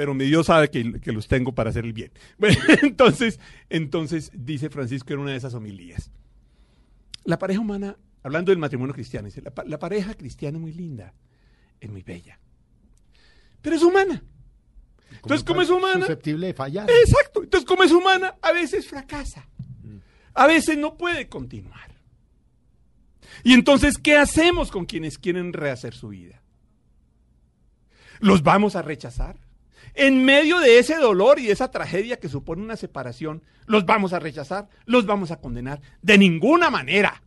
[0.00, 2.10] pero mi Dios sabe que, que los tengo para hacer el bien.
[2.38, 6.10] Bueno, entonces, entonces dice Francisco en una de esas homilías.
[7.24, 10.72] La pareja humana, hablando del matrimonio cristiano, dice, la, pa- la pareja cristiana es muy
[10.72, 11.12] linda,
[11.78, 12.40] es muy bella,
[13.60, 14.24] pero es humana.
[15.16, 16.88] Entonces, como es humana, Susceptible de fallar.
[16.90, 17.42] Exacto.
[17.42, 19.46] Entonces, como es humana, a veces fracasa.
[20.32, 21.90] A veces no puede continuar.
[23.44, 26.40] Y entonces, ¿qué hacemos con quienes quieren rehacer su vida?
[28.20, 29.36] ¿Los vamos a rechazar?
[29.94, 34.12] En medio de ese dolor y de esa tragedia que supone una separación, ¿los vamos
[34.12, 34.68] a rechazar?
[34.84, 35.80] ¿Los vamos a condenar?
[36.02, 37.22] De ninguna manera.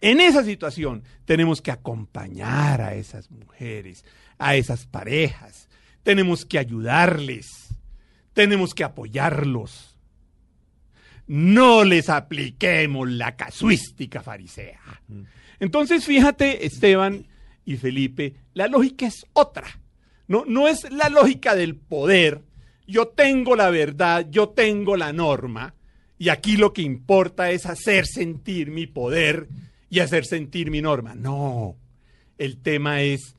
[0.00, 4.04] En esa situación tenemos que acompañar a esas mujeres,
[4.38, 5.68] a esas parejas,
[6.02, 7.74] tenemos que ayudarles,
[8.32, 9.98] tenemos que apoyarlos.
[11.26, 14.80] No les apliquemos la casuística farisea.
[15.60, 17.26] Entonces, fíjate, Esteban
[17.64, 19.79] y Felipe, la lógica es otra.
[20.30, 22.42] No, no es la lógica del poder.
[22.86, 25.74] Yo tengo la verdad, yo tengo la norma,
[26.18, 29.48] y aquí lo que importa es hacer sentir mi poder
[29.88, 31.16] y hacer sentir mi norma.
[31.16, 31.74] No,
[32.38, 33.34] el tema es,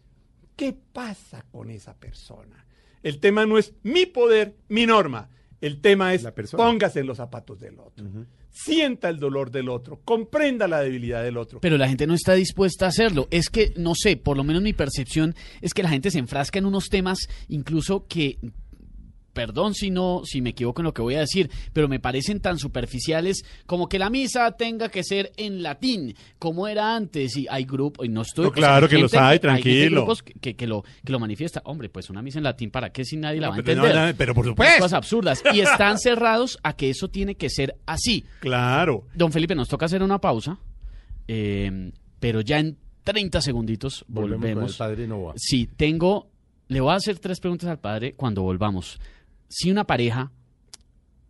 [0.58, 2.66] ¿qué pasa con esa persona?
[3.04, 5.30] El tema no es mi poder, mi norma.
[5.62, 6.64] El tema es La persona.
[6.64, 8.06] póngase en los zapatos del otro.
[8.50, 11.62] Sienta el dolor del otro, comprenda la debilidad del otro.
[11.62, 13.28] Pero la gente no está dispuesta a hacerlo.
[13.32, 16.60] Es que, no sé, por lo menos mi percepción es que la gente se enfrasca
[16.60, 18.40] en unos temas incluso que,
[19.34, 22.40] perdón si no, si me equivoco en lo que voy a decir, pero me parecen
[22.42, 27.48] tan superficiales como que la misa tenga que ser en latín, como era antes, y
[27.50, 28.46] hay grupos, y no estoy...
[28.46, 30.02] No, claro que los hay, gente tranquilo.
[30.02, 31.62] grupos que, que- que lo, que lo manifiesta.
[31.66, 33.96] Hombre, pues una misa en latín, ¿para qué si nadie la va a entender?
[33.96, 34.78] no, no, pero por Unas supuesto.
[34.80, 35.44] cosas absurdas.
[35.54, 38.26] Y están cerrados a que eso tiene que ser así.
[38.42, 39.06] Claro.
[39.16, 40.60] Don Felipe, nos toca hacer una pausa,
[41.28, 44.72] eh, pero ya en 30 segunditos Volvemos con volvemos.
[44.74, 45.34] el padre Novoa.
[45.38, 46.30] Sí, tengo,
[46.68, 49.00] le voy a hacer tres preguntas al padre cuando volvamos.
[49.54, 50.32] Si una pareja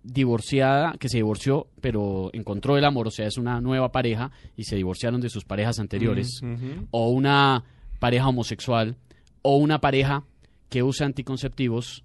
[0.04, 4.66] divorciada, que se divorció, pero encontró el amor, o sea, es una nueva pareja y
[4.66, 6.40] se divorciaron de sus parejas anteriores,
[6.92, 7.64] o una
[7.98, 8.96] pareja homosexual,
[9.42, 10.24] o una pareja
[10.70, 12.04] que usa anticonceptivos,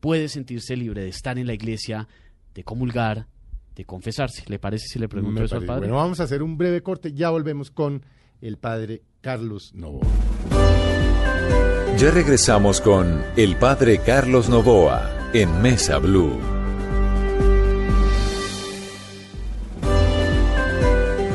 [0.00, 2.08] puede sentirse libre de estar en la iglesia,
[2.54, 3.26] de comulgar,
[3.76, 4.44] de confesarse.
[4.46, 5.80] ¿Le parece si le pregunto Me eso al padre?
[5.80, 7.12] Bueno, vamos a hacer un breve corte.
[7.12, 8.02] Ya volvemos con
[8.40, 10.06] el padre Carlos Novoa.
[11.98, 16.38] Ya regresamos con el padre Carlos Novoa en Mesa Blue.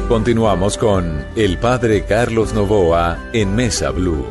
[0.08, 4.26] Continuamos con el padre Carlos Novoa en Mesa Blue.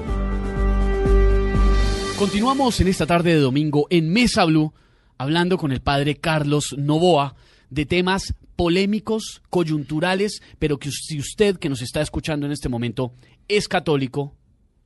[2.18, 4.72] Continuamos en esta tarde de domingo en Mesa Blue,
[5.18, 7.36] hablando con el padre Carlos Novoa
[7.68, 13.12] de temas polémicos, coyunturales, pero que si usted que nos está escuchando en este momento
[13.48, 14.34] es católico,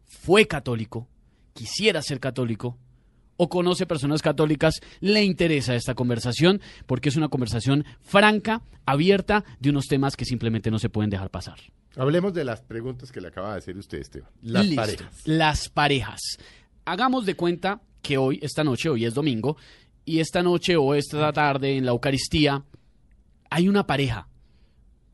[0.04, 1.06] fue católico,
[1.54, 2.78] quisiera ser católico
[3.36, 9.70] o conoce personas católicas, le interesa esta conversación porque es una conversación franca, abierta, de
[9.70, 11.58] unos temas que simplemente no se pueden dejar pasar.
[11.96, 14.30] Hablemos de las preguntas que le acaba de hacer usted, Esteban.
[14.40, 14.80] Las Listo.
[14.80, 15.22] parejas.
[15.24, 16.20] Las parejas.
[16.84, 19.56] Hagamos de cuenta que hoy, esta noche, hoy es domingo,
[20.04, 22.64] y esta noche o esta tarde en la Eucaristía
[23.50, 24.28] hay una pareja.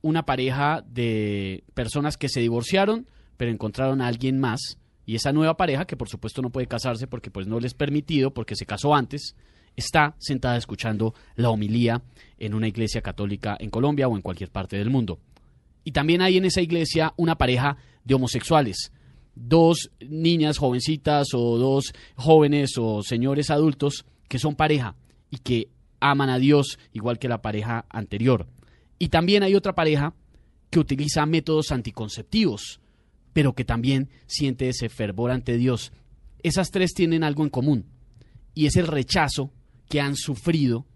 [0.00, 4.78] Una pareja de personas que se divorciaron, pero encontraron a alguien más.
[5.08, 7.74] Y esa nueva pareja, que por supuesto no puede casarse porque pues no les es
[7.74, 9.36] permitido, porque se casó antes,
[9.74, 12.02] está sentada escuchando la homilía
[12.36, 15.18] en una iglesia católica en Colombia o en cualquier parte del mundo.
[15.82, 18.92] Y también hay en esa iglesia una pareja de homosexuales.
[19.34, 24.94] Dos niñas jovencitas o dos jóvenes o señores adultos que son pareja
[25.30, 28.46] y que aman a Dios igual que la pareja anterior.
[28.98, 30.12] Y también hay otra pareja
[30.68, 32.82] que utiliza métodos anticonceptivos,
[33.32, 35.92] pero que también siente ese fervor ante Dios.
[36.42, 37.86] Esas tres tienen algo en común
[38.54, 39.52] y es el rechazo
[39.88, 40.86] que han sufrido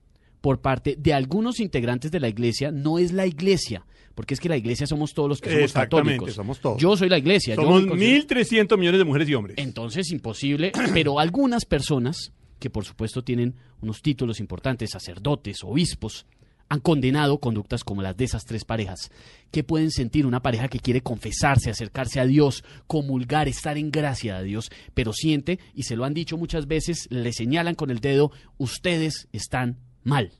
[0.41, 2.71] por parte de algunos integrantes de la iglesia.
[2.73, 6.13] No es la iglesia, porque es que la iglesia somos todos los que somos Exactamente,
[6.15, 6.35] católicos.
[6.35, 6.81] somos todos.
[6.83, 7.55] Yo soy la iglesia.
[7.55, 9.57] Somos considero- 1.300 millones de mujeres y hombres.
[9.59, 16.27] entonces, imposible, pero algunas personas, que por supuesto tienen unos títulos importantes, sacerdotes, obispos,
[16.73, 19.11] han condenado conductas como las de esas tres parejas.
[19.51, 24.39] ¿Qué pueden sentir una pareja que quiere confesarse, acercarse a Dios, comulgar, estar en gracia
[24.39, 28.01] de Dios, pero siente, y se lo han dicho muchas veces, le señalan con el
[28.01, 30.33] dedo, ustedes están mal?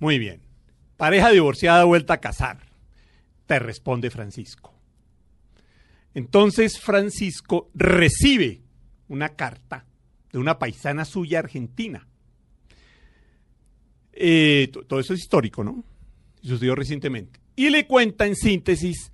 [0.00, 0.42] Muy bien.
[0.96, 2.58] Pareja divorciada vuelta a casar.
[3.46, 4.74] Te responde Francisco.
[6.14, 8.62] Entonces Francisco recibe
[9.06, 9.86] una carta
[10.32, 12.08] de una paisana suya argentina.
[14.12, 15.84] Eh, to- todo eso es histórico, ¿no?
[16.42, 17.40] Sucedió recientemente.
[17.56, 19.10] Y le cuenta en síntesis,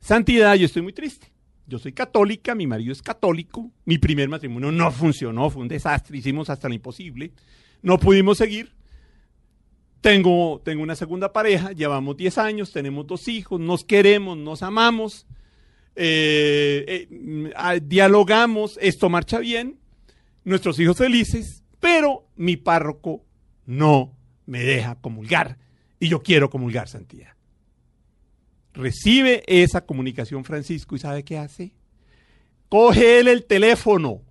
[0.00, 1.28] Santidad, yo estoy muy triste.
[1.66, 6.18] Yo soy católica, mi marido es católico, mi primer matrimonio no funcionó, fue un desastre,
[6.18, 7.32] hicimos hasta lo imposible,
[7.82, 8.72] no pudimos seguir.
[10.00, 15.26] Tengo, tengo una segunda pareja, llevamos 10 años, tenemos dos hijos, nos queremos, nos amamos,
[15.94, 19.78] eh, eh, mm, ah, dialogamos, esto marcha bien,
[20.44, 23.24] nuestros hijos felices, pero mi párroco
[23.66, 24.12] no
[24.46, 25.58] me deja comulgar
[25.98, 27.34] y yo quiero comulgar santidad.
[28.74, 31.72] Recibe esa comunicación Francisco y ¿sabe qué hace?
[32.68, 34.22] Coge él el teléfono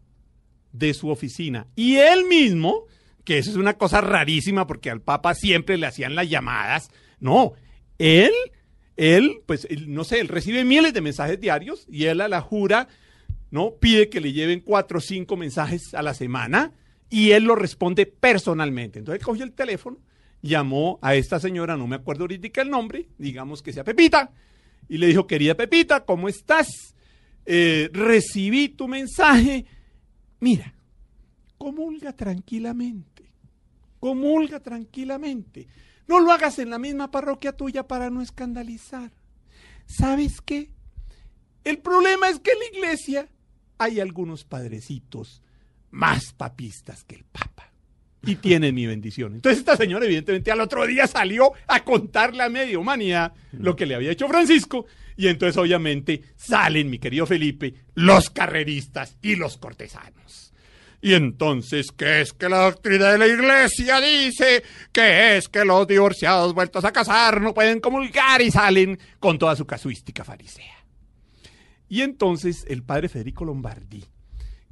[0.73, 2.85] de su oficina y él mismo,
[3.23, 7.53] que eso es una cosa rarísima porque al Papa siempre le hacían las llamadas, no,
[7.99, 8.31] él,
[8.97, 12.41] él, pues él, no sé, él recibe miles de mensajes diarios y él a la
[12.41, 12.87] jura,
[13.51, 13.75] ¿no?
[13.79, 16.73] Pide que le lleven cuatro o cinco mensajes a la semana
[17.11, 18.97] y él lo responde personalmente.
[18.97, 19.99] Entonces cogió el teléfono,
[20.41, 24.31] llamó a esta señora, no me acuerdo ahorita el nombre, digamos que sea Pepita,
[24.87, 26.95] y le dijo, querida Pepita, ¿cómo estás?
[27.45, 29.65] Eh, recibí tu mensaje.
[30.39, 30.73] Mira,
[31.57, 33.29] comulga tranquilamente,
[33.99, 35.67] comulga tranquilamente.
[36.07, 39.11] No lo hagas en la misma parroquia tuya para no escandalizar.
[39.85, 40.69] ¿Sabes qué?
[41.65, 43.29] El problema es que en la iglesia
[43.77, 45.41] hay algunos padrecitos
[45.91, 47.71] más papistas que el Papa.
[48.23, 49.33] Y tienen mi bendición.
[49.33, 53.85] Entonces esta señora evidentemente al otro día salió a contarle a media humanidad lo que
[53.85, 54.85] le había hecho Francisco.
[55.17, 60.53] Y entonces obviamente salen, mi querido Felipe, los carreristas y los cortesanos.
[61.01, 64.63] Y entonces, ¿qué es que la doctrina de la iglesia dice?
[64.91, 69.55] Que es que los divorciados vueltos a casar no pueden comulgar y salen con toda
[69.55, 70.85] su casuística farisea.
[71.89, 74.05] Y entonces el padre Federico Lombardi,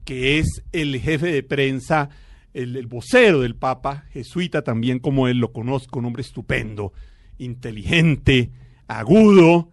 [0.06, 2.10] que es el jefe de prensa,
[2.54, 6.94] el, el vocero del Papa, jesuita también como él, lo conozco, un hombre estupendo,
[7.38, 8.52] inteligente,
[8.88, 9.70] agudo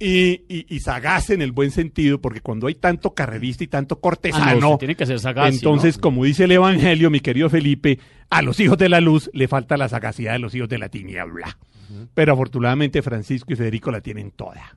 [0.00, 3.96] y, y- y sagaz en el buen sentido, porque cuando hay tanto carrerista y tanto
[3.96, 5.50] Ah, cortesano, no, usted tiene que ser sagaz.
[5.50, 6.00] ¿sí, entonces, no?
[6.02, 7.98] como dice el Evangelio, mi querido Felipe,
[8.30, 10.88] a los hijos de la luz le falta la sagacidad de los hijos de la
[10.88, 11.58] tiniebla.
[12.14, 14.76] Pero afortunadamente Francisco y Federico la tienen toda.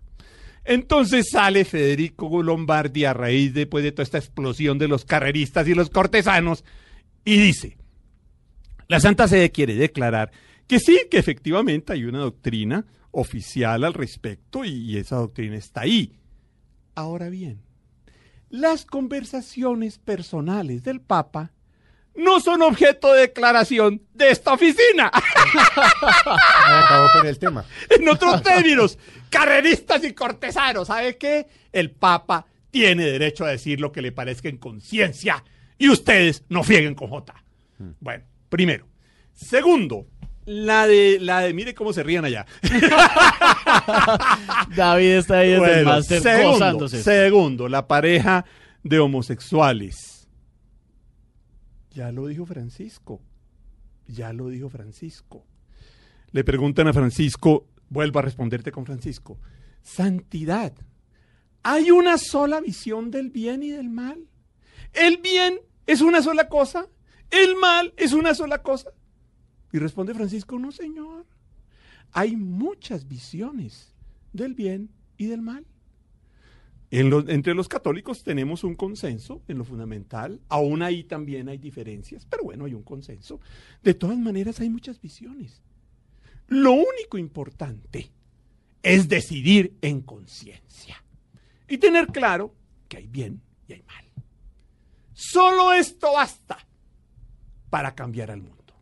[0.64, 5.74] Entonces sale Federico Lombardi a raíz después de toda esta explosión de los carreristas y
[5.74, 6.64] los cortesanos
[7.26, 7.78] y dice,
[8.88, 10.32] la Santa Sede quiere declarar
[10.68, 16.20] que sí, que efectivamente hay una doctrina oficial al respecto y, esa doctrina está ahí.
[16.96, 17.62] Ahora bien,
[18.50, 21.52] las conversaciones personales del Papa
[22.16, 25.12] no son objeto de declaración de esta oficina.
[25.14, 27.66] Acabó con el tema.
[27.90, 28.98] en otros términos,
[29.30, 30.88] carreristas y cortesanos.
[30.88, 31.48] ¿Sabe qué?
[31.72, 35.44] El Papa tiene derecho a decir lo que le parezca en conciencia
[35.78, 37.34] y ustedes no fieguen con J.
[38.00, 38.86] Bueno, primero.
[39.34, 40.06] Segundo,
[40.46, 42.46] la de, la de, mire cómo se rían allá.
[44.76, 48.46] David está ahí desde el Bueno, máster segundo, segundo, la pareja
[48.84, 50.11] de homosexuales.
[51.92, 53.22] Ya lo dijo Francisco.
[54.08, 55.46] Ya lo dijo Francisco.
[56.32, 59.38] Le preguntan a Francisco, vuelvo a responderte con Francisco.
[59.82, 60.74] Santidad.
[61.64, 64.28] ¿Hay una sola visión del bien y del mal?
[64.94, 66.88] ¿El bien es una sola cosa?
[67.30, 68.92] ¿El mal es una sola cosa?
[69.72, 71.26] Y responde Francisco, no señor.
[72.12, 73.94] Hay muchas visiones
[74.34, 75.66] del bien y del mal.
[76.92, 82.44] Entre los católicos tenemos un consenso en lo fundamental, aún ahí también hay diferencias, pero
[82.44, 83.40] bueno, hay un consenso.
[83.82, 85.62] De todas maneras hay muchas visiones.
[86.48, 88.12] Lo único importante
[88.84, 91.02] es decidir en conciencia
[91.70, 92.54] y tener claro
[92.90, 94.06] que hay bien y hay mal.
[95.14, 96.58] Solo esto basta
[97.70, 98.74] para cambiar al mundo.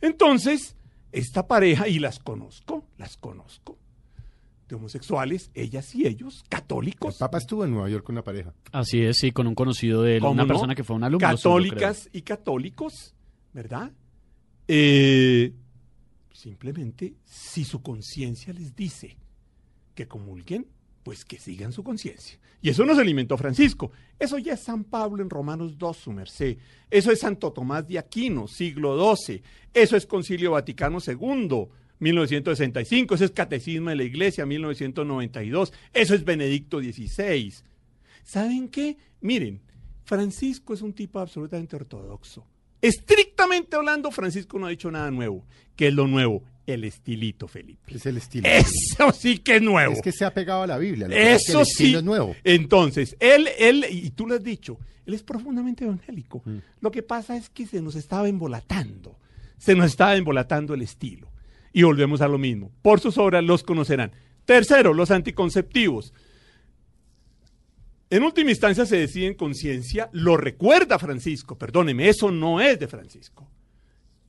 [0.00, 0.76] Entonces,
[1.12, 3.76] esta pareja, y las conozco, las conozco,
[4.68, 8.52] de homosexuales, ellas y ellos, El católicos, Papa estuvo en Nueva York con una pareja.
[8.72, 10.48] Así es, sí, con un conocido de él, ¿cómo una no?
[10.48, 11.26] persona que fue un alumno.
[11.36, 13.14] suyo, católicas y católicos,
[13.52, 13.92] ¿verdad?
[14.66, 15.54] Eh,
[16.32, 19.16] simplemente, si su conciencia les dice
[19.94, 20.66] que comulguen,
[21.02, 22.38] pues que sigan su conciencia.
[22.60, 23.92] Y eso no se alimentó Francisco.
[24.18, 26.58] Eso ya es San Pablo en Romanos 2, su merced.
[26.90, 29.42] Eso es Santo Tomás de Aquino, siglo XII.
[29.72, 31.68] Eso es Concilio Vaticano II,
[32.00, 33.14] 1965.
[33.14, 35.72] Eso es Catecismo de la Iglesia, 1992.
[35.92, 37.52] Eso es Benedicto XVI.
[38.24, 38.96] ¿Saben qué?
[39.20, 39.60] Miren,
[40.04, 42.46] Francisco es un tipo absolutamente ortodoxo.
[42.80, 45.44] Estrictamente hablando, Francisco no ha dicho nada nuevo.
[45.74, 46.42] ¿Qué es lo nuevo?
[46.66, 47.94] El estilito, Felipe.
[47.94, 48.48] Es el estilo.
[48.48, 49.94] Eso sí que es nuevo.
[49.94, 51.08] Es que se ha pegado a la Biblia.
[51.08, 51.94] lo que pasa es que Eso el sí.
[51.94, 52.36] es nuevo.
[52.44, 56.42] Entonces, él, él, y tú lo has dicho, él es profundamente evangélico.
[56.44, 56.58] Mm.
[56.80, 59.18] Lo que pasa es que se nos estaba embolatando.
[59.56, 61.32] Se nos estaba embolatando el estilo.
[61.72, 62.72] Y volvemos a lo mismo.
[62.82, 64.12] Por sus obras los conocerán.
[64.44, 66.12] Tercero, los anticonceptivos.
[68.10, 72.88] En última instancia se decide en conciencia, lo recuerda Francisco, perdóneme, eso no es de
[72.88, 73.50] Francisco.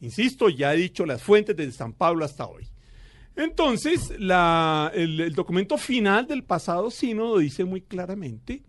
[0.01, 2.67] Insisto, ya he dicho las fuentes de San Pablo hasta hoy.
[3.37, 8.63] Entonces, la- el, el documento final del pasado sínodo dice muy claramente,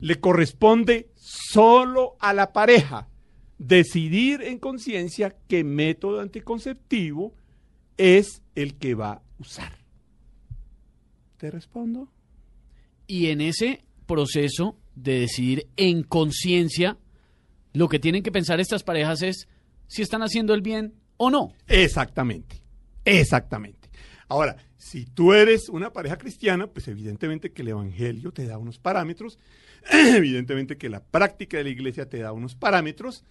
[0.00, 3.08] le corresponde solo a la pareja
[3.56, 7.34] decidir en conciencia qué método anticonceptivo
[7.96, 9.72] es el que va a usar.
[11.36, 12.08] ¿Te respondo?
[13.06, 16.96] Y en ese proceso de decidir en conciencia,
[17.72, 19.48] lo que tienen que pensar estas parejas es
[19.86, 21.52] si están haciendo el bien o no.
[21.68, 22.62] Exactamente,
[23.04, 23.90] exactamente.
[24.28, 28.78] Ahora, si tú eres una pareja cristiana, pues evidentemente que el Evangelio te da unos
[28.78, 29.38] parámetros,
[29.92, 33.24] evidentemente que la práctica de la iglesia te da unos parámetros,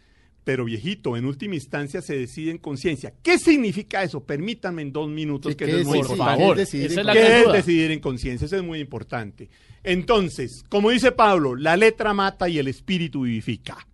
[0.46, 3.14] pero viejito, en última instancia se decide en conciencia.
[3.24, 4.24] ¿Qué significa eso?
[4.24, 6.94] Permítanme en dos minutos Sí, que ¿qué eso es muy favor, ¿Qué es decidir esa
[6.94, 7.54] en es la ¿Qué gran es duda.
[7.56, 8.46] decidir en conciencia?
[8.46, 9.50] Eso es muy importante.
[9.84, 13.88] Entonces, como dice Pablo, la letra mata y el espíritu vivifica.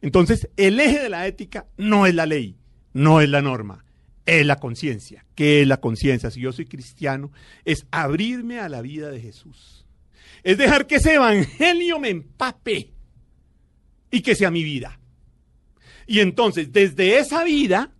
[0.00, 2.56] Entonces, el eje de la ética no es la ley,
[2.94, 3.84] no es la norma,
[4.24, 5.26] es la conciencia.
[5.34, 6.30] ¿Qué es la conciencia?
[6.30, 7.30] Si yo soy cristiano,
[7.66, 9.84] es abrirme a la vida de Jesús.
[10.42, 12.94] Es dejar que ese evangelio me empape
[14.10, 14.99] y que sea mi vida.
[16.10, 17.92] Y entonces, desde esa vida,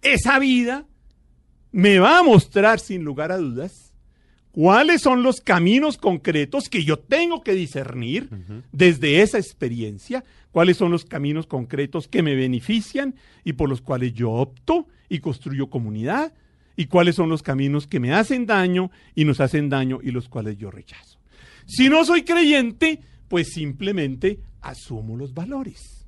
[0.00, 0.86] esa vida
[1.72, 3.92] me va a mostrar sin lugar a dudas
[4.52, 8.30] cuáles son los caminos concretos que yo tengo que discernir
[8.70, 10.22] desde esa experiencia,
[10.52, 15.18] cuáles son los caminos concretos que me benefician y por los cuales yo opto y
[15.18, 16.32] construyo comunidad,
[16.76, 20.28] y cuáles son los caminos que me hacen daño y nos hacen daño y los
[20.28, 21.18] cuales yo rechazo.
[21.66, 26.01] Si no soy creyente, pues simplemente asumo los valores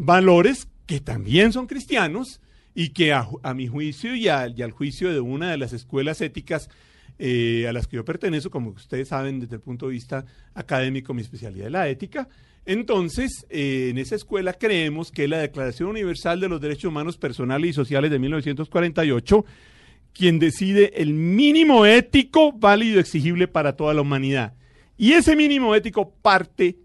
[0.00, 2.40] valores que también son cristianos
[2.74, 6.68] y que a, mi juicio y al juicio de una de las escuelas éticas
[7.22, 10.24] eh, a las que yo pertenezco, como ustedes saben desde el punto de vista
[10.54, 12.28] académico, mi especialidad es la ética.
[12.64, 17.70] Entonces, eh, en esa escuela creemos que la Declaración Universal de los Derechos Humanos Personales
[17.70, 19.44] y Sociales de 1948,
[20.14, 24.54] quien decide el mínimo ético válido y exigible para toda la humanidad.
[24.96, 26.78] Y ese mínimo ético parte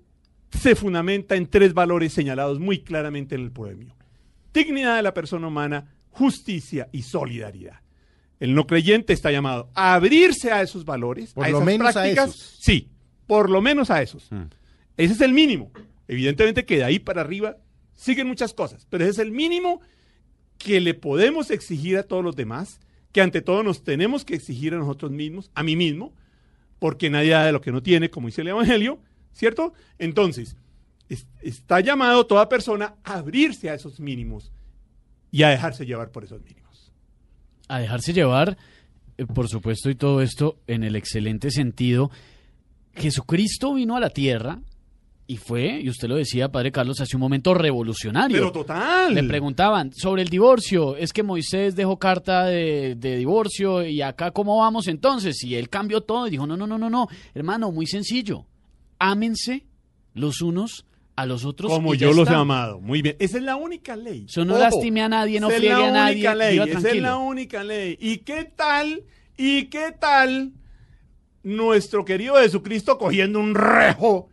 [0.59, 3.95] se fundamenta en tres valores señalados muy claramente en el poemio.
[4.53, 7.81] Dignidad de la persona humana, justicia y solidaridad.
[8.39, 11.87] El no creyente está llamado a abrirse a esos valores, Por a lo esas menos
[11.89, 12.29] a prácticas.
[12.29, 12.57] esos.
[12.59, 12.89] Sí,
[13.27, 14.29] por lo menos a esos.
[14.97, 15.71] Ese es el mínimo.
[16.07, 17.57] Evidentemente que de ahí para arriba
[17.93, 19.81] siguen muchas cosas, pero ese es el mínimo
[20.57, 22.79] que le podemos exigir a todos los demás,
[23.11, 26.13] que ante todo nos tenemos que exigir a nosotros mismos, a mí mismo,
[26.79, 28.99] porque nadie da de lo que no tiene, como dice el Evangelio,
[29.35, 29.73] ¿cierto?
[29.99, 30.55] Entonces,
[31.09, 34.51] es- está llamado toda persona a abrirse a esos mínimos
[35.29, 36.91] y a dejarse llevar por esos mínimos.
[37.67, 38.57] a dejarse llevar,
[39.17, 42.11] eh, por supuesto, y todo esto en el excelente sentido.
[42.93, 44.59] Jesucristo vino a la tierra
[45.27, 48.37] y fue, y usted lo decía, Padre Carlos, hace un momento revolucionario.
[48.37, 49.15] Pero total.
[49.15, 50.95] Le preguntaban sobre el divorcio.
[50.95, 55.43] Es que Moisés dejó carta de, de divorcio y acá cómo vamos entonces.
[55.43, 57.07] Y él cambió todo y dijo, no, no, no, no, no.
[57.33, 58.45] Hermano, muy sencillo.
[58.99, 59.65] Ámense
[60.13, 60.85] los unos
[61.15, 61.71] a los otros.
[61.71, 62.79] Como yo los he amado.
[62.79, 63.15] Muy bien.
[63.19, 64.25] Esa es la única ley.
[64.27, 66.59] Eso no lastime a nadie, no esa es friegue la a nadie, única ley.
[66.59, 67.97] Esa es la única ley.
[67.99, 69.03] ¿Y qué tal?
[69.37, 70.53] ¿Y qué tal
[71.43, 74.29] nuestro querido Jesucristo cogiendo un rejo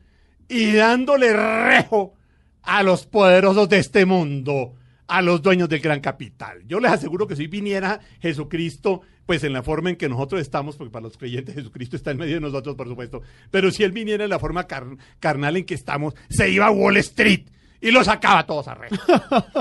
[0.48, 2.14] y dándole rejo
[2.62, 4.74] a los poderosos de este mundo,
[5.08, 6.62] a los dueños del gran capital?
[6.66, 10.76] Yo les aseguro que si viniera Jesucristo, pues en la forma en que nosotros estamos,
[10.76, 13.92] porque para los creyentes Jesucristo está en medio de nosotros, por supuesto, pero si él
[13.92, 17.46] viniera en la forma car- carnal en que estamos, se iba a Wall Street
[17.80, 18.96] y los sacaba todos a rejo.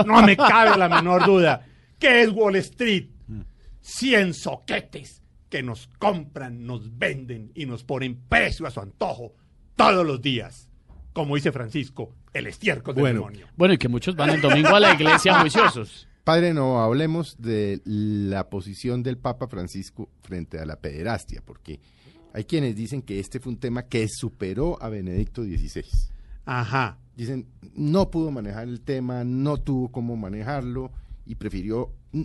[0.05, 1.65] No me cabe la menor duda.
[1.99, 3.07] ¿Qué es Wall Street?
[3.81, 9.33] 100 soquetes que nos compran, nos venden y nos ponen precio a su antojo
[9.75, 10.69] todos los días.
[11.13, 13.19] Como dice Francisco, el estiércol del Bueno.
[13.21, 13.47] demonio.
[13.57, 16.07] Bueno, y que muchos van el domingo a la iglesia juiciosos.
[16.23, 21.79] Padre, no hablemos de la posición del Papa Francisco frente a la pederastia, porque
[22.33, 25.83] Hay quienes dicen que este fue un tema que superó a Benedicto XVI.
[26.45, 26.97] Ajá.
[27.13, 30.93] Dicen, no pudo manejar el tema, no tuvo cómo manejarlo
[31.25, 32.23] y prefirió, mm,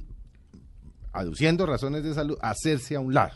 [1.13, 3.35] aduciendo razones de salud, hacerse a un lado.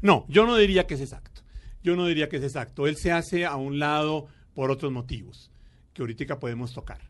[0.00, 1.42] No, yo no diría que es exacto.
[1.84, 2.88] Yo no diría que es exacto.
[2.88, 5.51] Él se hace a un lado por otros motivos
[5.92, 7.00] que ahorita podemos tocar.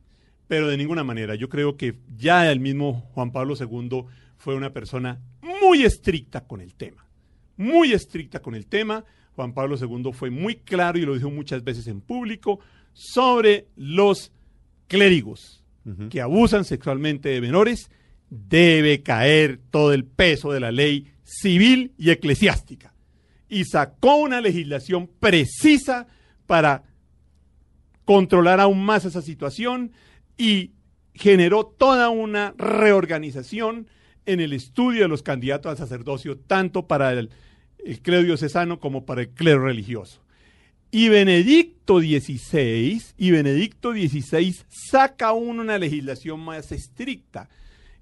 [0.48, 1.34] Pero de ninguna manera.
[1.34, 4.04] Yo creo que ya el mismo Juan Pablo II
[4.36, 7.06] fue una persona muy estricta con el tema.
[7.56, 9.04] Muy estricta con el tema.
[9.34, 12.60] Juan Pablo II fue muy claro y lo dijo muchas veces en público
[12.92, 14.32] sobre los
[14.88, 15.64] clérigos
[16.10, 17.90] que abusan sexualmente de menores.
[18.28, 22.92] Debe caer todo el peso de la ley civil y eclesiástica.
[23.48, 26.06] Y sacó una legislación precisa
[26.46, 26.84] para
[28.04, 29.92] controlar aún más esa situación
[30.36, 30.72] y
[31.14, 33.86] generó toda una reorganización
[34.26, 37.30] en el estudio de los candidatos al sacerdocio, tanto para el,
[38.02, 40.22] clero diocesano como para el clero religioso.
[40.90, 47.48] Y Benedicto XVI, y Benedicto XVI saca aún una legislación más estricta.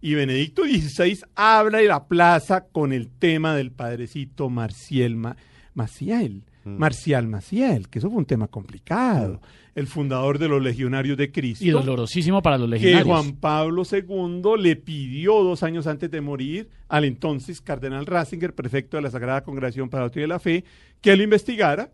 [0.01, 5.37] Y Benedicto XVI habla de la plaza con el tema del padrecito Marcial Ma-
[5.75, 9.41] Maciel, Marcial Maciel, que eso fue un tema complicado.
[9.75, 13.09] El fundador de los Legionarios de Cristo Y dolorosísimo para los que legionarios.
[13.09, 18.97] Juan Pablo II le pidió dos años antes de morir al entonces cardenal Ratzinger, prefecto
[18.97, 20.65] de la Sagrada Congregación para la Doctrina de la Fe,
[21.01, 21.93] que lo investigara.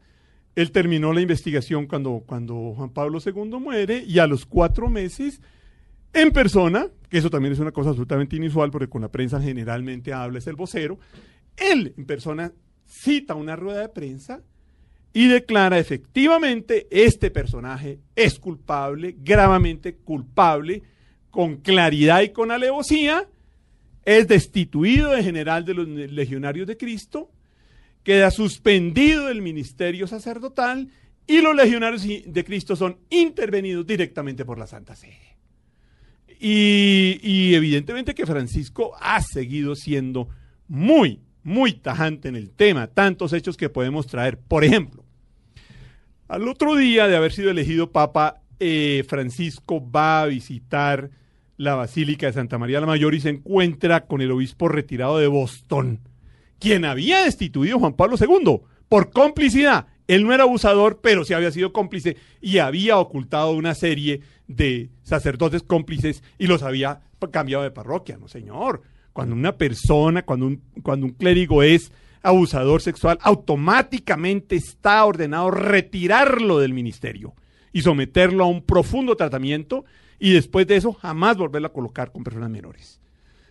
[0.55, 5.43] Él terminó la investigación cuando, cuando Juan Pablo II muere y a los cuatro meses,
[6.15, 10.15] en persona, que eso también es una cosa absolutamente inusual porque con la prensa generalmente
[10.15, 10.99] habla, es el vocero,
[11.59, 12.53] él en persona
[12.87, 14.43] cita una rueda de prensa
[15.17, 20.83] y declara efectivamente este personaje es culpable, gravemente culpable,
[21.31, 23.27] con claridad y con alevosía,
[24.05, 27.31] es destituido de general de los legionarios de Cristo,
[28.03, 30.91] queda suspendido del ministerio sacerdotal
[31.27, 35.39] y los legionarios de Cristo son intervenidos directamente por la Santa Sede.
[36.39, 40.29] Y, y evidentemente que Francisco ha seguido siendo
[40.69, 44.39] muy, muy tajante en el tema, tantos hechos que podemos traer.
[44.39, 45.06] Por ejemplo,
[46.29, 51.11] al otro día de haber sido elegido Papa, eh, Francisco va a visitar
[51.57, 55.27] la Basílica de Santa María la Mayor y se encuentra con el obispo retirado de
[55.27, 56.01] Boston,
[56.59, 59.87] quien había destituido Juan Pablo II por complicidad.
[60.07, 64.91] Él no era abusador, pero sí había sido cómplice y había ocultado una serie de
[65.03, 67.01] sacerdotes cómplices y los había
[67.33, 68.17] cambiado de parroquia.
[68.17, 68.83] No, señor.
[69.13, 71.91] Cuando una persona, cuando un clérigo es
[72.27, 77.35] abusador sexual, automáticamente está ordenado retirarlo del ministerio
[77.73, 79.85] y someterlo a un profundo tratamiento
[80.19, 83.01] y después de eso jamás volverlo a colocar con personas menores.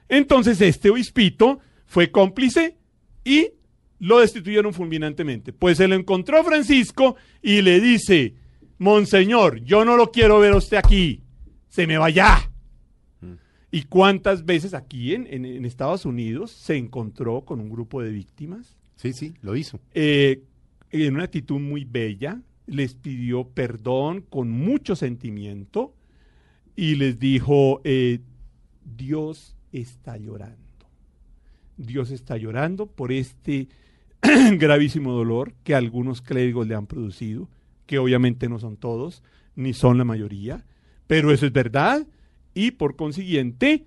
[0.09, 2.77] Entonces este obispito fue cómplice
[3.23, 3.51] y
[3.99, 5.53] lo destituyeron fulminantemente.
[5.53, 8.35] Pues se lo encontró Francisco y le dice,
[8.77, 11.23] Monseñor, yo no lo quiero ver a usted aquí,
[11.69, 12.51] se me vaya.
[13.75, 18.09] ¿Y cuántas veces aquí en, en- en Estados Unidos se encontró con un grupo de
[18.09, 18.77] víctimas?
[18.95, 19.81] Sí, sí, lo hizo.
[19.93, 20.43] eh,
[20.91, 25.93] en una actitud muy bella, les pidió perdón con mucho sentimiento
[26.73, 28.21] y les dijo, eh,
[28.95, 30.55] Dios está llorando.
[31.75, 33.67] Dios está llorando por este
[34.57, 37.49] gravísimo dolor que algunos clérigos le han producido,
[37.87, 39.21] que obviamente no son todos,
[39.57, 40.63] ni son la mayoría,
[41.07, 42.07] pero eso es verdad
[42.55, 43.85] y por consiguiente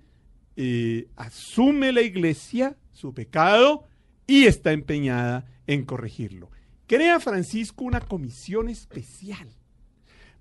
[0.55, 3.83] eh, asume la iglesia su pecado
[4.27, 6.49] y está empeñada en corregirlo.
[6.87, 9.49] Crea Francisco una comisión especial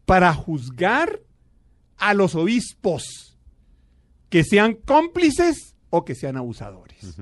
[0.04, 1.20] para juzgar
[1.96, 3.36] a los obispos
[4.28, 7.20] que sean cómplices o que sean abusadores.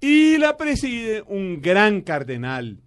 [0.00, 2.80] Y la preside un gran cardenal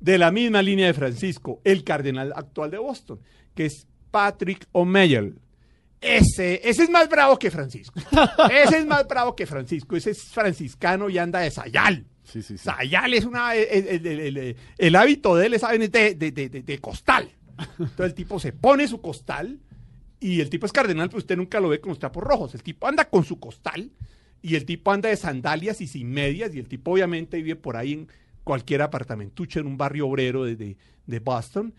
[0.00, 3.20] de la misma línea de Francisco, el cardenal actual de Boston,
[3.54, 5.30] que es Patrick O'Meara.
[6.02, 8.00] Ese, ese es más bravo que Francisco.
[8.50, 9.96] Ese es más bravo que Francisco.
[9.96, 12.06] Ese es franciscano y anda de sayal.
[12.24, 12.64] Sí, sí, sí.
[12.64, 13.54] Sayal es una.
[13.54, 15.82] El, el- el- el- el hábito de él, ¿saben?
[15.82, 17.30] Es de, de- de- de- costal.
[17.78, 19.60] Entonces el tipo se pone su costal
[20.18, 22.54] y el tipo es cardenal, pero usted nunca lo ve con los trapos rojos.
[22.54, 23.90] El tipo anda con su costal
[24.40, 27.76] y el tipo anda de sandalias y sin medias y el tipo obviamente vive por
[27.76, 28.08] ahí en
[28.44, 30.76] cualquier apartamentucho en un barrio obrero de-
[31.06, 31.74] de Boston.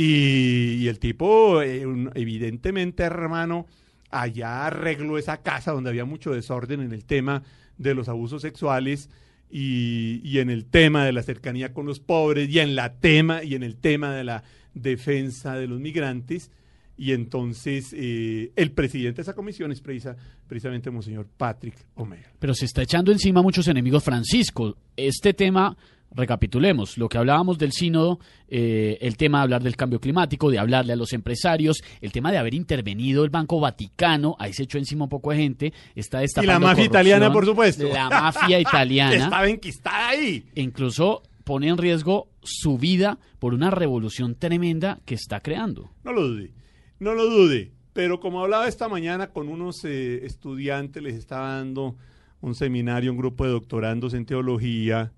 [0.00, 1.84] Y, el tipo, eh,
[2.14, 3.66] evidentemente, hermano,
[4.10, 7.42] allá arregló esa casa donde había mucho desorden en el tema
[7.78, 9.10] de los abusos sexuales
[9.50, 13.42] y, y en el tema de la cercanía con los pobres y en la tema
[13.42, 14.44] y en el tema de la
[14.74, 16.50] defensa de los migrantes.
[16.96, 22.32] Y entonces eh, el presidente de esa comisión es precisa- precisamente monseñor Patrick O'Meara.
[22.38, 24.76] Pero se está echando encima muchos enemigos Francisco.
[24.96, 25.76] Este tema
[26.10, 30.58] Recapitulemos lo que hablábamos del sínodo, eh, el tema de hablar del cambio climático, de
[30.58, 34.78] hablarle a los empresarios, el tema de haber intervenido el Banco Vaticano, ahí se echó
[34.78, 37.88] encima un poco de gente, está Y destapando la mafia italiana, por supuesto.
[37.92, 39.24] La mafia italiana.
[39.24, 40.44] Estaba enquistada ahí.
[40.54, 45.90] incluso pone en riesgo su vida por una revolución tremenda que está creando.
[46.04, 46.52] No lo dude,
[46.98, 47.72] no lo dude.
[47.94, 51.96] Pero como hablaba esta mañana con unos eh, estudiantes, les estaba dando
[52.40, 55.12] un seminario, un grupo de doctorandos en teología.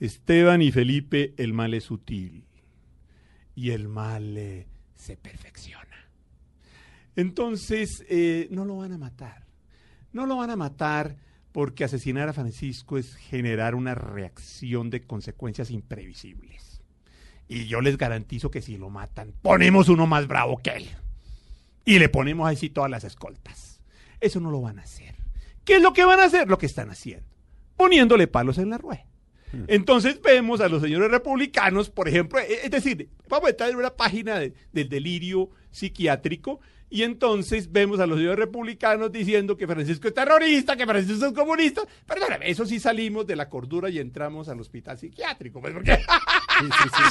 [0.00, 2.46] Esteban y Felipe, el mal es sutil
[3.54, 6.08] y el mal eh, se perfecciona.
[7.16, 9.44] Entonces, eh, no lo van a matar.
[10.12, 11.18] No lo van a matar
[11.52, 16.80] porque asesinar a Francisco es generar una reacción de consecuencias imprevisibles.
[17.46, 20.88] Y yo les garantizo que si lo matan, ponemos uno más bravo que él.
[21.84, 23.82] Y le ponemos así todas las escoltas.
[24.20, 25.16] Eso no lo van a hacer.
[25.64, 26.48] ¿Qué es lo que van a hacer?
[26.48, 27.26] Lo que están haciendo.
[27.76, 29.09] Poniéndole palos en la rueda.
[29.66, 33.76] Entonces vemos a los señores republicanos, por ejemplo, e- es decir, vamos a entrar en
[33.76, 36.60] una página de- del delirio psiquiátrico
[36.92, 41.32] y entonces vemos a los señores republicanos diciendo que Francisco es terrorista, que Francisco es
[41.32, 41.82] comunista.
[42.06, 45.60] Perdóname, eso sí salimos de la cordura y entramos al hospital psiquiátrico.
[45.60, 45.98] Pues porque,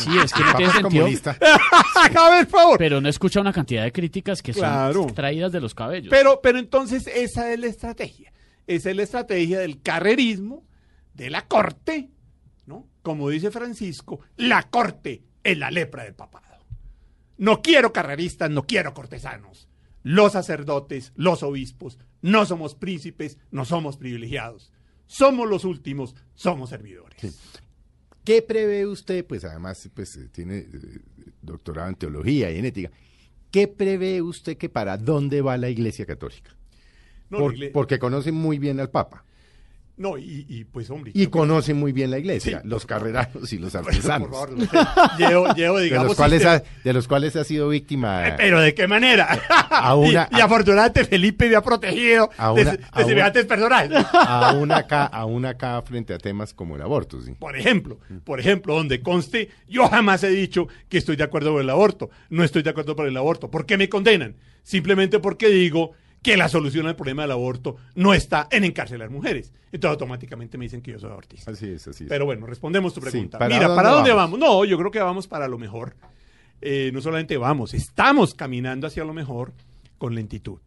[0.03, 0.89] Sí, es que no tiene es sentido.
[1.03, 1.37] comunista.
[1.95, 2.77] hágame el favor.
[2.77, 5.03] Pero no escucha una cantidad de críticas que Claro.
[5.03, 6.09] son traídas de los cabellos.
[6.09, 8.31] Pero, pero entonces esa es la estrategia.
[8.67, 10.63] Esa es la estrategia del carrerismo,
[11.13, 12.09] de la corte.
[13.01, 16.45] Como dice Francisco, la corte es la lepra del papado.
[17.37, 19.67] No quiero carreristas, no quiero cortesanos.
[20.03, 24.71] Los sacerdotes, los obispos, no somos príncipes, no somos privilegiados.
[25.07, 27.41] Somos los últimos, somos servidores.
[28.23, 29.25] ¿Qué prevé usted?
[29.25, 30.67] Pues además pues, eh, tiene eh,
[31.41, 32.91] doctorado en teología y en ética.
[33.49, 36.55] ¿Qué prevé usted que para dónde va la Iglesia Católica?
[37.29, 39.23] No, Por- la igle- porque conoce muy bien al Papa
[39.99, 41.11] no, y, y pues hombre.
[41.13, 44.49] y conoce muy bien la Iglesia, Sí, los carreranos y los Por artesanos, favor,
[45.17, 48.29] llevo, llevo, de, digamos, los cuales ha, de los cuales ha sido víctima.
[48.29, 49.27] Eh, Pero ¿de qué manera?
[49.69, 53.45] A una- y, y afortunadamente Felipe me ha protegido A de, una- de a semejantes
[53.45, 53.91] personajes.
[54.13, 57.33] aún acá, aún acá frente a temas como el aborto, sí.
[57.37, 61.61] Por ejemplo, por ejemplo, donde conste, yo jamás he dicho que estoy de acuerdo con
[61.61, 62.09] el aborto.
[62.29, 63.51] No estoy de acuerdo con el aborto.
[63.51, 64.35] ¿Por qué me condenan?
[64.63, 65.91] Simplemente porque digo
[66.21, 69.53] que la solución al problema del aborto no está en encarcelar mujeres.
[69.71, 71.51] Entonces automáticamente me dicen que yo soy abortista.
[71.51, 72.09] Así es, así es.
[72.09, 73.37] Pero bueno, respondemos tu Sí, pregunta.
[73.39, 74.39] ¿para Mira, dónde ¿para dónde vamos?
[74.39, 74.49] vamos?
[74.49, 75.95] No, yo creo que vamos para lo mejor.
[76.61, 79.53] Eh, no solamente vamos, estamos caminando hacia lo mejor
[79.97, 80.59] con lentitud.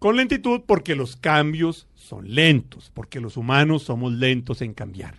[0.00, 5.14] Con lentitud porque los cambios son lentos, porque los humanos somos lentos en cambiar.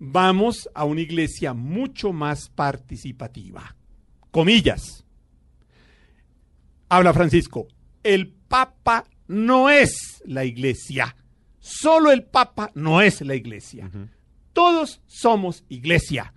[0.00, 3.76] Vamos a una iglesia mucho más participativa.
[4.32, 5.04] Comillas.
[6.88, 7.68] Habla Francisco.
[8.02, 11.16] El Papa no es la iglesia.
[11.58, 13.90] Solo el Papa no es la iglesia.
[14.52, 16.32] Todos somos iglesia.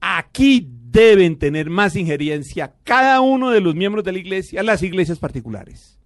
[0.00, 5.18] Aquí deben tener más injerencia cada uno de los miembros de la iglesia, las iglesias
[5.18, 5.98] particulares.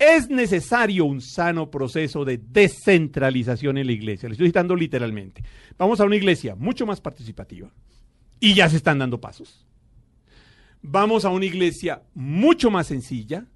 [0.00, 4.28] Es necesario un sano proceso de descentralización en la iglesia.
[4.28, 5.44] Le estoy citando literalmente.
[5.78, 7.70] Vamos a una iglesia mucho más participativa.
[8.40, 9.64] Y ya se están dando pasos.
[10.82, 13.46] Vamos a una iglesia mucho más sencilla.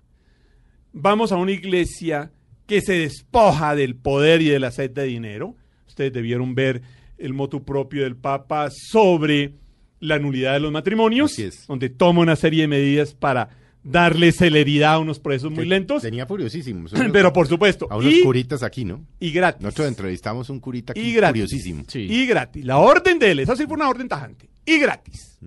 [0.93, 2.31] Vamos a una iglesia
[2.67, 5.57] que se despoja del poder y de la sed de dinero.
[5.87, 6.83] Ustedes debieron ver
[7.19, 9.55] el motu propio del Papa sobre
[10.01, 11.67] la nulidad de los matrimonios, Así es.
[11.67, 13.51] donde toma una serie de medidas para
[13.85, 16.93] darle celeridad a unos procesos muy lentos, Tenía furiosísimos.
[17.13, 19.05] pero por supuesto, A unos y, curitas aquí, ¿no?
[19.21, 19.63] y gratis.
[19.63, 21.43] Nosotros entrevistamos un curita aquí Y gratis.
[21.43, 21.85] curiosísimo.
[21.89, 22.01] Sí.
[22.11, 22.65] Y gratis.
[22.65, 24.49] La orden de él, esa sí fue una orden tajante.
[24.67, 25.39] Y gratis.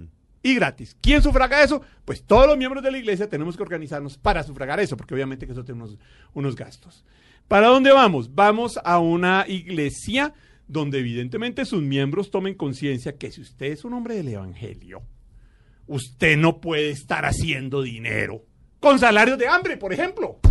[0.46, 0.96] Y gratis.
[1.02, 1.82] ¿Quién sufraga eso?
[2.06, 5.48] Pues todos los miembros de la iglesia tenemos que organizarnos para sufragar eso, porque obviamente
[5.48, 5.98] que eso tiene unos,
[6.36, 7.04] unos gastos.
[7.48, 8.36] ¿Para dónde vamos?
[8.36, 10.36] Vamos a una iglesia
[10.68, 15.02] donde evidentemente sus miembros tomen conciencia que si usted es un hombre del evangelio,
[15.88, 18.44] usted no puede estar haciendo dinero
[18.80, 20.42] con salarios de hambre, por ejemplo.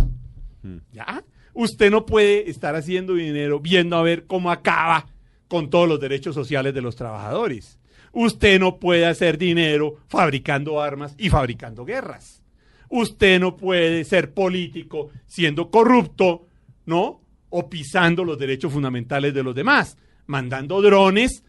[0.91, 1.23] ¿Ya?
[1.53, 5.07] Usted no puede estar haciendo dinero viendo a ver cómo acaba
[5.47, 7.79] con todos los derechos sociales de los trabajadores.
[8.17, 12.41] Usted no puede hacer dinero fabricando armas y fabricando guerras.
[12.89, 16.47] Usted no puede ser político siendo corrupto,
[16.85, 17.21] ¿no?
[17.49, 19.97] O pisando los derechos fundamentales de los demás,
[20.27, 21.43] mandando drones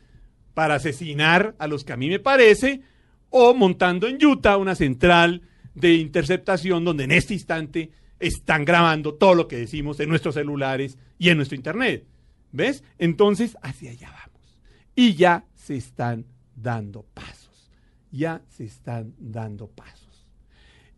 [0.54, 2.80] para asesinar a los que a mí me parece,
[3.30, 5.42] o montando en Utah una central
[5.72, 10.98] de interceptación donde en este instante están grabando todo lo que decimos en nuestros celulares
[11.16, 12.08] y en nuestro internet.
[12.50, 12.82] ¿Ves?
[12.98, 14.58] Entonces, hacia allá vamos.
[14.96, 16.26] Y ya se están
[16.56, 17.70] dando pasos.
[18.10, 20.26] Ya se están dando pasos.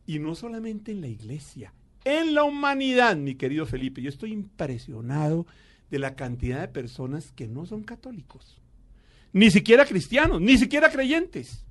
[0.06, 4.00] Y no solamente en la iglesia, en la humanidad, mi querido Felipe.
[4.00, 5.46] Yo estoy impresionado
[5.90, 8.60] de la cantidad de personas que no son católicos,
[9.32, 11.66] ni siquiera cristianos, ni siquiera creyentes.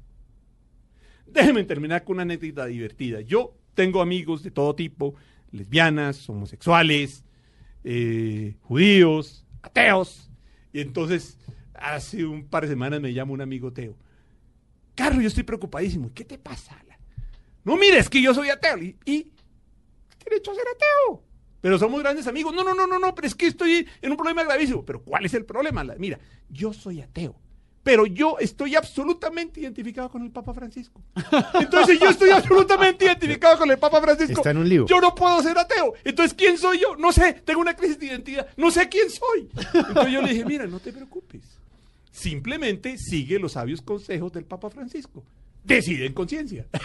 [1.25, 3.21] Déjenme terminar con una anécdota divertida.
[3.21, 5.15] Yo tengo amigos de todo tipo,
[5.51, 7.23] lesbianas, homosexuales,
[7.83, 10.29] eh, judíos, ateos.
[10.73, 11.37] Y entonces,
[11.79, 13.95] hace un par de semanas me llama un amigo ateo.
[14.95, 16.11] Carlos, yo estoy preocupadísimo.
[16.13, 16.75] ¿Qué te pasa?
[17.63, 18.77] No, mire, es que yo soy ateo.
[18.77, 19.29] ¿Y, y
[20.23, 21.21] derecho a ser ateo?
[21.59, 22.53] Pero somos grandes amigos.
[22.55, 24.85] No, no, no, no, no, pero es que estoy en un problema gravísimo.
[24.85, 25.83] Pero ¿cuál es el problema?
[25.97, 26.17] Mira,
[26.49, 27.35] yo soy ateo.
[27.83, 31.01] Pero yo estoy absolutamente identificado con el Papa Francisco.
[31.59, 34.39] Entonces yo estoy absolutamente identificado con el Papa Francisco.
[34.39, 34.85] Está en un lío.
[34.85, 35.93] Yo no puedo ser ateo.
[36.05, 36.95] Entonces, ¿quién soy yo?
[36.95, 38.47] No sé, tengo una crisis de identidad.
[38.55, 39.49] No sé quién soy.
[39.73, 41.41] Entonces yo le dije, mira, no te preocupes.
[42.17, 45.23] Simplemente sigue los sabios consejos del Papa Francisco.
[45.63, 46.67] Decide en conciencia.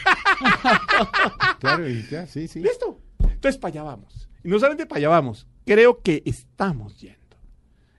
[1.60, 2.60] Claro, y ya, sí, sí.
[2.60, 3.00] ¿Listo?
[3.20, 4.28] Entonces, para allá vamos.
[4.42, 7.36] Y no solamente para allá vamos, creo que estamos yendo.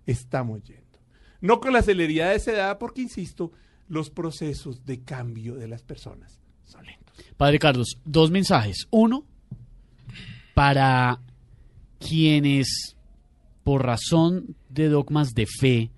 [0.06, 1.00] Estamos yendo.
[1.40, 3.54] No con la celeridad de esa edad, porque, insisto,
[3.88, 7.26] los procesos de cambio de las personas son lentos.
[7.38, 8.88] Padre Carlos, dos mensajes.
[8.92, 9.26] Uno,
[10.54, 11.22] para
[12.00, 12.98] quienes,
[13.64, 15.92] por razón de dogmas de fe,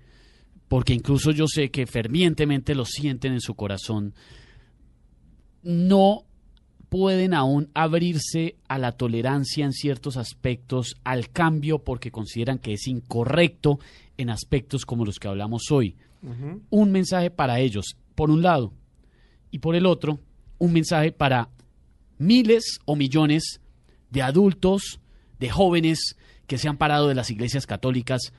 [0.68, 4.14] porque incluso yo sé que fervientemente lo sienten en su corazón,
[5.62, 6.24] no
[6.88, 12.86] pueden aún abrirse a la tolerancia en ciertos aspectos, al cambio, porque consideran que es
[12.86, 13.78] incorrecto
[14.16, 15.96] en aspectos como los que hablamos hoy.
[16.70, 18.72] Un mensaje para ellos, por un lado,
[19.50, 20.18] y por el otro,
[20.58, 21.50] un mensaje para
[22.18, 23.60] miles o millones
[24.10, 25.00] de adultos,
[25.38, 28.32] de jóvenes que se han parado de las iglesias católicas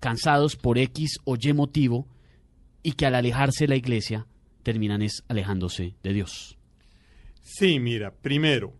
[0.00, 2.06] cansados por X o Y motivo
[2.82, 4.26] y que al alejarse de la iglesia
[4.62, 6.58] terminan es alejándose de Dios.
[7.40, 8.74] Sí, mira, primero,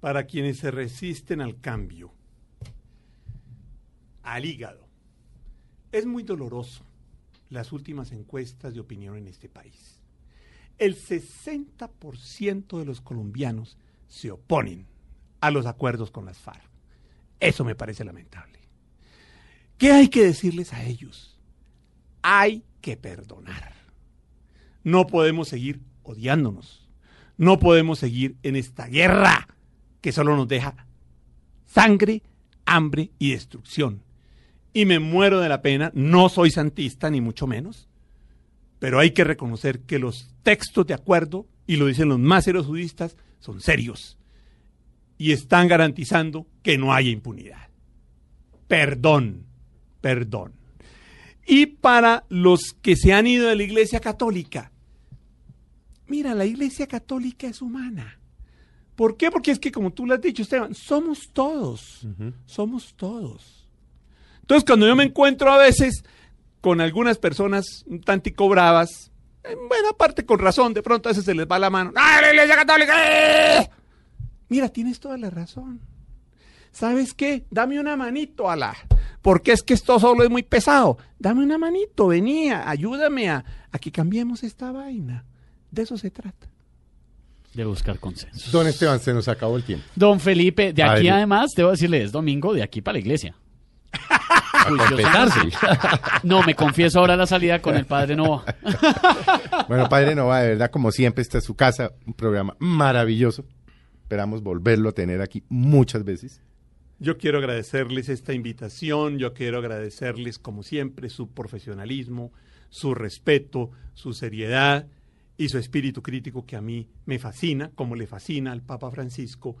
[0.00, 2.12] para quienes se resisten al cambio,
[4.22, 4.88] al hígado,
[5.92, 6.84] es muy doloroso
[7.50, 10.00] las últimas encuestas de opinión en este país.
[10.78, 13.76] El 60% de los colombianos
[14.06, 14.86] se oponen
[15.40, 16.62] a los acuerdos con las FARC.
[17.38, 18.59] Eso me parece lamentable.
[19.80, 21.38] ¿Qué hay que decirles a ellos?
[22.20, 23.72] Hay que perdonar.
[24.84, 26.86] No podemos seguir odiándonos.
[27.38, 29.48] No podemos seguir en esta guerra
[30.02, 30.86] que solo nos deja
[31.64, 32.22] sangre,
[32.66, 34.02] hambre y destrucción.
[34.74, 37.88] Y me muero de la pena, no soy santista ni mucho menos,
[38.80, 42.66] pero hay que reconocer que los textos de acuerdo, y lo dicen los más serios
[42.66, 44.18] judistas, son serios
[45.16, 47.70] y están garantizando que no haya impunidad.
[48.68, 49.46] Perdón,
[50.00, 50.52] perdón.
[51.46, 54.70] Y para los que se han ido de la Iglesia Católica,
[56.06, 58.18] mira, la Iglesia Católica es humana.
[58.94, 59.30] ¿Por qué?
[59.30, 62.06] Porque es que, como tú lo has dicho, Esteban, somos todos.
[62.44, 63.66] Somos todos.
[64.42, 66.04] Entonces, cuando yo me encuentro a veces
[66.60, 69.10] con algunas personas un tantico bravas,
[69.42, 71.92] en buena parte con razón, de pronto a veces se les va la mano.
[71.96, 72.94] ¡Ah, la Iglesia Católica!
[73.62, 73.70] ¡Eh!
[74.50, 75.80] Mira, tienes toda la razón.
[76.72, 77.46] ¿Sabes qué?
[77.50, 78.76] Dame una manito, Alá.
[79.22, 80.98] Porque es que esto solo es muy pesado.
[81.18, 85.24] Dame una manito, venía, ayúdame a, a que cambiemos esta vaina.
[85.70, 86.48] De eso se trata.
[87.54, 88.50] De buscar consenso.
[88.50, 89.84] Don Esteban, se nos acabó el tiempo.
[89.96, 93.34] Don Felipe, de aquí además, debo decirle, es domingo, de aquí para la iglesia.
[96.22, 98.44] No, me confieso ahora la salida con el padre Nova.
[99.68, 103.44] Bueno, Padre Nova, de verdad, como siempre, esta es su casa, un programa maravilloso.
[104.02, 106.40] Esperamos volverlo a tener aquí muchas veces.
[107.02, 112.30] Yo quiero agradecerles esta invitación, yo quiero agradecerles, como siempre, su profesionalismo,
[112.68, 114.86] su respeto, su seriedad
[115.38, 119.56] y su espíritu crítico que a mí me fascina, como le fascina al Papa Francisco,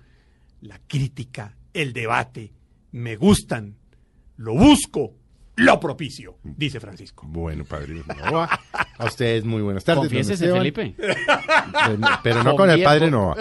[0.60, 2.52] la crítica, el debate,
[2.92, 3.74] me gustan,
[4.36, 5.14] lo busco,
[5.60, 7.24] lo propicio, dice Francisco.
[7.28, 8.48] Bueno, Padre Nova,
[8.98, 10.00] a ustedes muy buenas tardes.
[10.02, 10.50] Confiésese.
[10.52, 10.94] Felipe.
[11.98, 13.36] No, Pero no con el Padre Nova.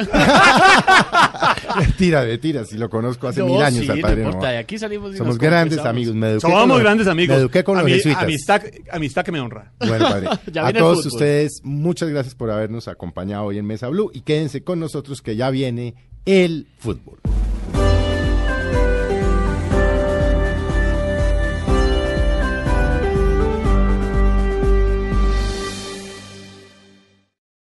[1.77, 4.77] mentira, mentira, si lo conozco hace No, mil años sí, al no Padre de aquí
[4.77, 6.15] salimos y Somos nos grandes amigos.
[6.15, 7.35] Me eduqué Somos los- grandes amigos.
[7.35, 8.23] Me eduqué con los Ami- jesuitas.
[8.23, 8.61] amistad,
[8.91, 9.71] amistad que me honra.
[9.79, 10.27] Bueno, padre.
[10.51, 14.63] Ya a todos ustedes, muchas gracias por habernos acompañado hoy en Mesa Blue y quédense
[14.63, 15.95] con nosotros que ya viene
[16.25, 17.19] el fútbol.